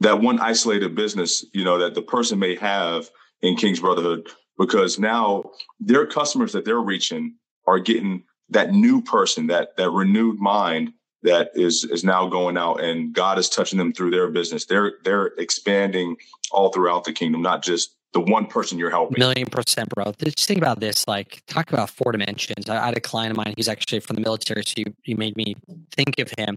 [0.00, 3.08] that one isolated business, you know, that the person may have
[3.40, 5.44] in King's Brotherhood, because now
[5.80, 10.92] their customers that they're reaching are getting that new person, that that renewed mind
[11.22, 14.66] that is is now going out and God is touching them through their business.
[14.66, 16.16] They're they're expanding
[16.52, 19.18] all throughout the kingdom, not just the one person you're helping.
[19.18, 20.12] Million percent, bro.
[20.22, 21.08] Just think about this.
[21.08, 22.68] Like, talk about four dimensions.
[22.68, 23.54] I, I had a client of mine.
[23.56, 25.56] He's actually from the military, so he, he made me
[25.96, 26.56] think of him.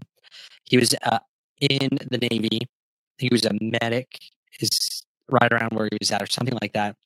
[0.64, 1.18] He was uh,
[1.60, 2.60] in the Navy.
[3.16, 4.18] He was a medic.
[4.60, 6.96] Is right around where he was at, or something like that.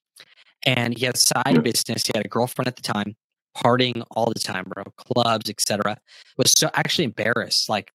[0.64, 1.60] And he had a side Yeah.
[1.60, 2.04] business.
[2.06, 3.16] He had a girlfriend at the time,
[3.56, 4.84] partying all the time, bro.
[4.96, 5.96] Clubs, etc.
[6.36, 7.92] Was so actually embarrassed, like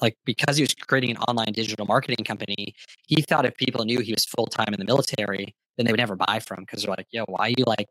[0.00, 2.74] like because he was creating an online digital marketing company,
[3.06, 5.98] he thought if people knew he was full time in the military, then they would
[6.00, 7.88] never buy from because they're like, yo, why you like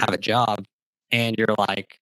[0.00, 0.64] have a job
[1.12, 1.98] and you're like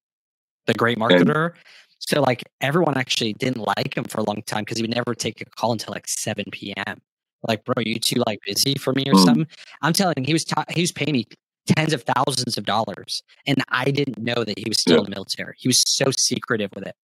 [0.66, 1.52] the great marketer?
[1.98, 5.14] so like everyone actually didn't like him for a long time because he would never
[5.14, 7.00] take a call until like 7 p.m.
[7.46, 9.24] Like, bro, you too like busy for me or Mm.
[9.24, 9.46] something?
[9.82, 11.26] I'm telling you, he was ta- he was paying me
[11.66, 14.98] tens of thousands of dollars, and I didn't know that he was still Yeah.
[15.00, 15.54] in the military.
[15.58, 16.96] He was so secretive with it.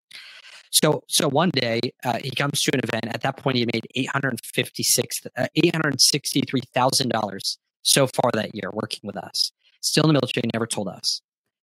[0.70, 3.06] So, so one day uh, he comes to an event.
[3.14, 8.06] At that point, he made eight hundred fifty-six, uh, eight hundred sixty-three thousand dollars so
[8.06, 9.50] far that year working with us.
[9.80, 11.22] Still in the military, never told us.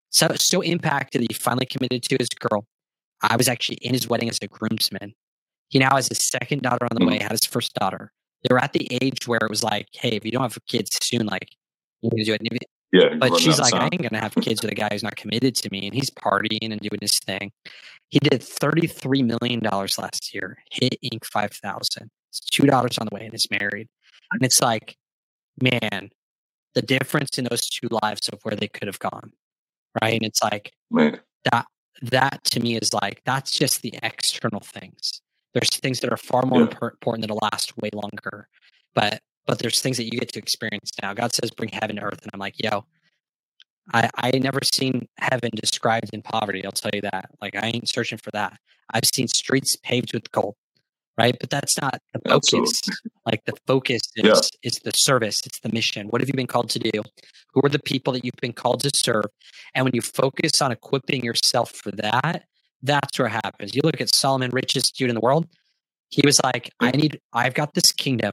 [0.09, 2.65] So, so impacted that he finally committed to his girl.
[3.21, 5.13] I was actually in his wedding as a groomsman.
[5.69, 7.19] He now has his second daughter on the way.
[7.19, 8.11] Had his first daughter.
[8.43, 10.97] They were at the age where it was like, hey, if you don't have kids
[11.01, 11.49] soon, like
[12.01, 12.63] you need to do it.
[12.95, 13.15] Yeah.
[13.19, 15.69] but she's like, I ain't gonna have kids with a guy who's not committed to
[15.71, 17.51] me, and he's partying and doing his thing.
[18.09, 20.57] He did thirty-three million dollars last year.
[20.71, 21.25] Hit Inc.
[21.25, 22.09] five thousand.
[22.29, 23.87] It's two dollars on the way, and is married.
[24.31, 24.95] And it's like,
[25.61, 26.09] man,
[26.73, 29.31] the difference in those two lives of where they could have gone,
[30.01, 30.13] right?
[30.15, 31.19] And it's like Man.
[31.51, 31.65] that.
[32.01, 35.21] That to me is like that's just the external things.
[35.53, 36.65] There's things that are far more Yeah.
[36.65, 38.49] important that'll last way longer,
[38.93, 41.13] but but there's things that you get to experience now.
[41.13, 42.85] God says, "Bring heaven to earth," and I'm like, "Yo,
[43.93, 46.65] I I ain't never seen heaven described in poverty.
[46.65, 47.29] I'll tell you that.
[47.41, 48.57] Like I ain't searching for that.
[48.93, 50.55] I've seen streets paved with gold,
[51.17, 51.35] right?
[51.39, 52.67] But that's not the Absolutely.
[52.71, 52.81] focus.
[53.25, 54.41] Like the focus is Yeah.
[54.63, 55.41] is the service.
[55.45, 56.07] It's the mission.
[56.09, 57.01] What have you been called to do?
[57.53, 59.25] Who are the people that you've been called to serve?
[59.73, 62.45] And when you focus on equipping yourself for that,
[62.83, 63.75] that's where it happens.
[63.75, 65.47] You look at Solomon, richest dude in the world.
[66.09, 68.31] He was like, I need, I've got this kingdom.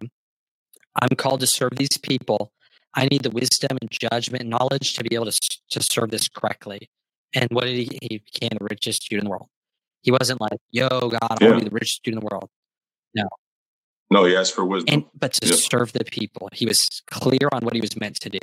[1.01, 2.53] I'm called to serve these people.
[2.95, 5.41] I need the wisdom and judgment and knowledge to be able to,
[5.71, 6.91] to serve this correctly.
[7.35, 9.49] And what did he, he became the richest dude in the world.
[10.03, 11.49] He wasn't like, yo, God, I want Yeah.
[11.51, 12.51] to be the richest dude in the world.
[13.15, 13.29] No,
[14.11, 14.93] No, he asked for wisdom.
[14.93, 15.55] And, but to Yeah.
[15.55, 18.41] serve the people, he was clear on what he was meant to do.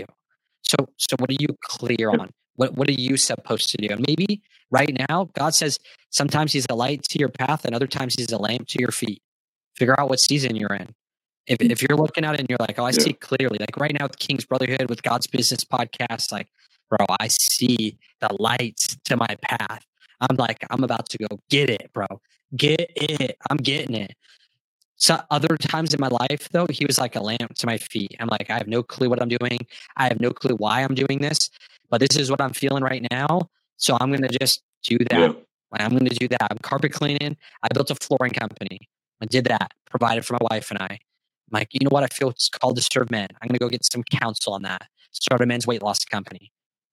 [0.64, 2.32] So, so what are you clear on?
[2.56, 3.88] What, what are you supposed to do?
[3.93, 4.41] And maybe
[4.72, 5.78] right now, God says
[6.10, 8.91] sometimes he's a light to your path and other times he's a lamp to your
[8.91, 9.22] feet.
[9.76, 10.93] Figure out what season you're in.
[11.50, 13.00] If, if you're looking at it and you're like, oh, I Yeah.
[13.00, 16.47] see clearly, like right now with King's Brotherhood, with God's Business Podcast, like,
[16.89, 19.86] bro, I see the lights to my path.
[20.22, 22.06] I'm like, I'm about to go get it, bro.
[22.56, 23.38] Get it.
[23.50, 24.14] I'm getting it.
[24.97, 28.16] So other times in my life, though, he was like a lamp to my feet.
[28.20, 29.60] I'm like, I have no clue what I'm doing.
[29.95, 31.50] I have no clue why I'm doing this,
[31.89, 33.50] but this is what I'm feeling right now.
[33.78, 35.20] So I'm gonna just do that.
[35.20, 35.32] Yeah.
[35.72, 36.47] I'm gonna do that.
[36.52, 37.38] I'm carpet cleaning.
[37.64, 38.89] I built a flooring company.
[39.22, 39.72] I did that.
[39.89, 41.00] Provided for my wife and I.
[41.52, 42.04] I'm like, you know what?
[42.04, 43.28] I feel it's called to serve men.
[43.41, 44.84] I'm gonna go get some counsel on that.
[45.12, 46.52] Start a men's weight loss company.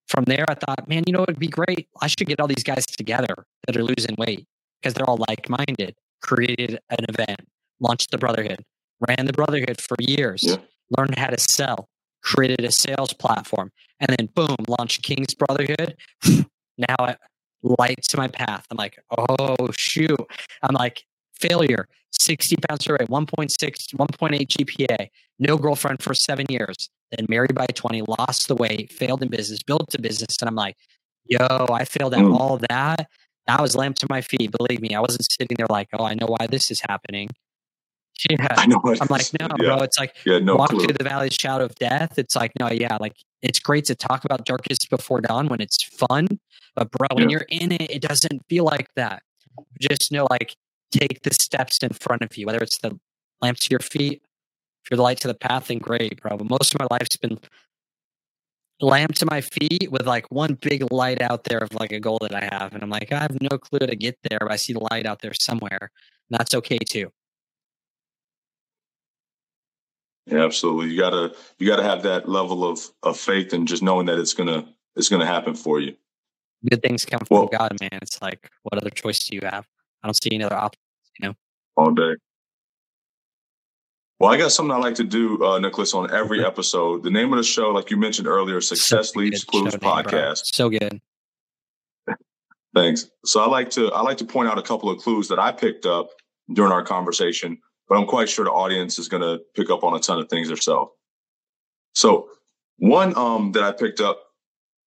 [0.08, 1.88] From there, I thought, man, you know, it'd be great.
[2.00, 4.46] I should get all these guys together that are losing weight
[4.80, 5.96] because they're all like-minded.
[6.22, 7.40] Created an event
[7.80, 8.64] launched the Brotherhood,
[9.06, 10.56] ran the Brotherhood for years, Yeah.
[10.96, 11.88] learned how to sell,
[12.22, 15.96] created a sales platform, and then boom, launched King's Brotherhood.
[16.78, 17.18] now it
[17.62, 18.66] lights to my path.
[18.70, 20.18] I'm like, oh shoot.
[20.62, 21.04] I'm like,
[21.40, 25.08] failure, 60 pounds survey, 1.6, 1.8 GPA,
[25.38, 29.62] no girlfriend for seven years, then married by 20, lost the weight, failed in business,
[29.62, 30.36] built a business.
[30.40, 30.76] And I'm like,
[31.24, 31.38] yo,
[31.70, 32.34] I failed at Mm.
[32.38, 33.08] all that.
[33.46, 34.50] That was lamp to my feet.
[34.56, 37.30] Believe me, I wasn't sitting there like, oh, I know why this is happening.
[38.30, 38.46] Yeah.
[38.56, 39.74] I know I'm like, no, yeah.
[39.76, 39.82] bro.
[39.82, 40.80] It's like Yeah, no walk clue.
[40.84, 42.18] through the valley of shadow of death.
[42.18, 43.12] It's like, no, yeah, like
[43.42, 46.26] it's great to talk about darkest before dawn when it's fun,
[46.74, 47.32] but bro, when Yeah.
[47.32, 49.22] you're in it, it doesn't feel like that.
[49.78, 50.56] Just know, like,
[50.90, 52.98] take the steps in front of you, whether it's the
[53.40, 54.22] lamp to your feet,
[54.84, 56.36] if you're the light to the path, then great, bro.
[56.36, 57.38] But most of my life's been
[58.80, 62.18] lamp to my feet with like one big light out there of like a goal
[62.20, 64.56] that I have, and I'm like, I have no clue to get there, but I
[64.56, 65.90] see the light out there somewhere,
[66.30, 67.10] and that's okay too.
[70.26, 70.92] Yeah, absolutely.
[70.92, 74.34] You gotta you gotta have that level of of faith and just knowing that it's
[74.34, 75.96] gonna it's gonna happen for you.
[76.68, 77.98] Good things come from well, God, man.
[78.02, 79.66] It's like, what other choice do you have?
[80.06, 80.82] I don't see any other options.
[81.18, 81.34] You know,
[81.76, 82.14] all day.
[84.20, 87.02] Well, I got something I like to do, uh, Nicholas, on every episode.
[87.02, 90.54] The name of the show, like you mentioned earlier, Success so Leaves Clues Podcast.
[90.54, 91.00] so good.
[92.74, 93.10] Thanks.
[93.24, 95.50] So I like to I like to point out a couple of clues that I
[95.50, 96.10] picked up
[96.54, 99.92] during our conversation, but I'm quite sure the audience is going to pick up on
[99.96, 100.92] a ton of things themselves.
[101.96, 102.28] So
[102.78, 104.20] one um, that I picked up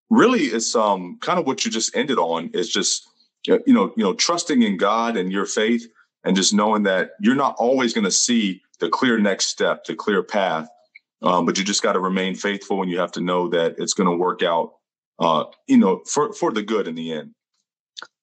[0.10, 3.09] really is um, kind of what you just ended on is just
[3.66, 5.88] you know you know trusting in God and your faith
[6.24, 9.96] and just knowing that you're not always going to see the clear next step, the
[9.96, 10.70] clear path,
[11.22, 13.94] um, but you just got to remain faithful and you have to know that it's
[13.94, 14.74] going to work out,
[15.20, 17.32] uh, you know, for for the good in the end.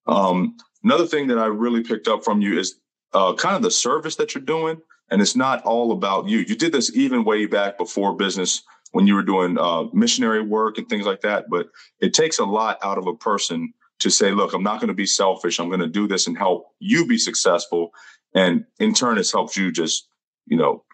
[0.06, 2.78] Um, another thing that I really picked up from you is
[3.12, 6.38] uh, kind of the service that you're doing, and it's not all about you.
[6.38, 8.62] You did this even way back before business
[8.92, 11.46] when you were doing uh, missionary work and things like that.
[11.50, 11.68] But
[12.00, 14.94] it takes a lot out of a person to say, "Look, I'm not going to
[14.94, 15.58] be selfish.
[15.58, 17.90] I'm going to do this and help you be successful."
[18.34, 20.08] And in turn, it's helped you just,
[20.46, 20.84] you know,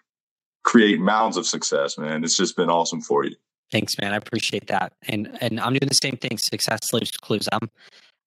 [0.63, 2.23] create mounds of success, man.
[2.23, 3.35] It's just been awesome for you.
[3.71, 4.13] Thanks, man.
[4.13, 4.93] I appreciate that.
[5.07, 6.37] And and I'm doing the same thing.
[6.37, 7.49] Success leaves clues.
[7.51, 7.69] I'm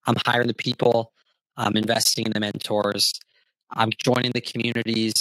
[0.07, 1.13] I'm hiring the people,
[1.57, 3.13] I'm investing in the mentors,
[3.71, 5.15] I'm joining the communities.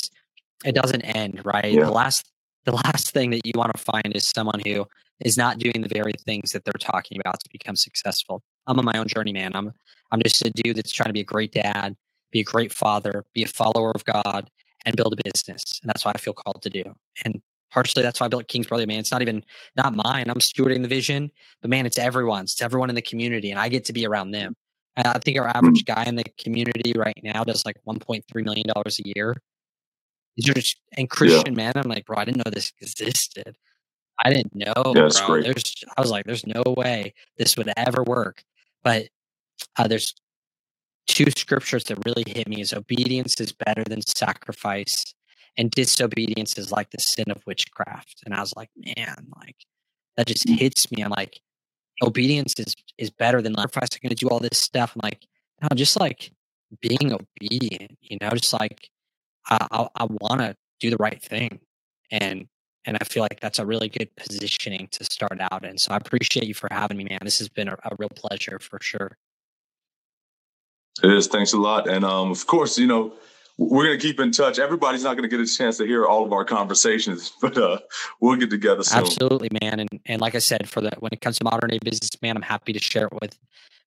[0.63, 1.71] It doesn't end, right?
[1.71, 1.85] Yeah.
[1.85, 2.25] The last
[2.65, 4.85] the last thing that you want to find is someone who
[5.19, 8.41] is not doing the very things that they're talking about to become successful.
[8.67, 9.51] I'm on my own journey, man.
[9.55, 9.73] I'm
[10.11, 11.95] I'm just a dude that's trying to be a great dad,
[12.31, 14.49] be a great father, be a follower of God,
[14.85, 15.79] and build a business.
[15.81, 16.83] And that's what I feel called to do.
[17.23, 17.41] And
[17.71, 18.99] partially that's why I built King's Brother, man.
[18.99, 19.43] It's not even
[19.75, 20.29] not mine.
[20.29, 22.53] I'm stewarding the vision, but man, it's everyone's.
[22.53, 24.55] It's everyone in the community, and I get to be around them.
[24.95, 25.93] And I think our average mm.
[25.93, 29.35] guy in the community right now does like 1.3 million dollars a year.
[30.39, 31.63] Just and Christian yeah.
[31.63, 31.73] man.
[31.75, 33.57] I'm like, bro, I didn't know this existed.
[34.23, 35.27] I didn't know, yeah, bro.
[35.27, 35.43] Great.
[35.43, 38.43] There's, I was like, there's no way this would ever work.
[38.85, 39.07] But
[39.77, 40.13] uh, there's
[41.07, 45.03] two scriptures that really hit me: is obedience is better than sacrifice,
[45.57, 48.21] and disobedience is like the sin of witchcraft.
[48.25, 49.57] And I was like, man, like
[50.15, 51.03] that just hits me.
[51.03, 51.41] I'm like,
[52.03, 53.89] obedience is is better than sacrifice.
[53.93, 54.93] I'm going to do all this stuff.
[54.95, 55.25] I'm like,
[55.61, 56.31] no, just like
[56.81, 57.97] being obedient.
[58.01, 58.89] You know, just like
[59.49, 61.59] I I, I want to do the right thing,
[62.11, 62.47] and
[62.85, 65.77] and I feel like that's a really good positioning to start out in.
[65.77, 67.19] So I appreciate you for having me, man.
[67.23, 69.17] This has been a, a real pleasure for sure.
[71.03, 71.27] It is.
[71.27, 73.13] Thanks a lot, and um, of course, you know
[73.57, 74.59] we're going to keep in touch.
[74.59, 77.79] Everybody's not going to get a chance to hear all of our conversations, but uh,
[78.19, 78.99] we'll get together soon.
[78.99, 79.79] Absolutely, man.
[79.79, 82.35] And and like I said, for the when it comes to modern day business, man,
[82.35, 83.37] I'm happy to share it with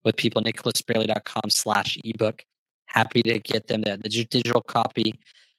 [0.04, 0.42] with people.
[0.42, 2.44] NicholasBayerle.com slash ebook.
[2.86, 5.18] Happy to get them the, the digital copy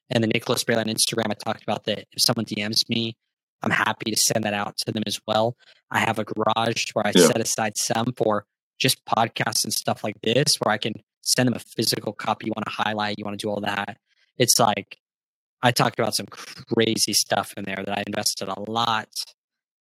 [0.09, 1.29] and the Nicholas Bayerle on Instagram.
[1.29, 2.07] I talked about that.
[2.11, 3.15] If someone DMs me,
[3.61, 5.57] I'm happy to send that out to them as well.
[5.91, 7.27] I have a garage where I yeah.
[7.27, 8.45] set aside some for
[8.79, 12.53] just podcasts and stuff like this, where I can send them a physical copy you
[12.55, 13.97] want to highlight, you want to do all that.
[14.37, 14.97] It's like
[15.61, 19.09] I talked about some crazy stuff in there that I invested a lot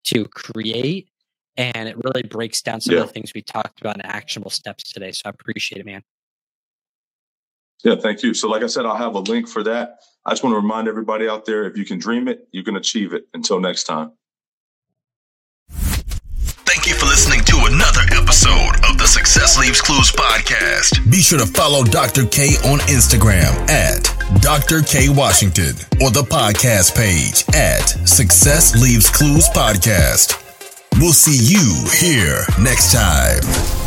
[0.05, 1.09] to create.
[1.55, 3.01] And it really breaks down some yeah.
[3.01, 5.11] of the things we talked about in actionable steps today.
[5.11, 6.03] So I appreciate it, man.
[7.83, 8.33] Yeah, thank you.
[8.33, 9.97] So, like I said, I'll have a link for that.
[10.25, 12.75] I just want to remind everybody out there if you can dream it, you can
[12.75, 13.27] achieve it.
[13.33, 14.11] Until next time.
[15.69, 21.09] Thank you for listening to another episode of the Success Leaves Clues podcast.
[21.09, 22.25] Be sure to follow Dr.
[22.25, 24.03] K on Instagram at
[24.41, 24.81] Dr.
[24.81, 30.43] K Washington or the podcast page at Success Leaves Clues Podcast.
[30.99, 33.86] We'll see you here next time.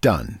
[0.00, 0.40] done.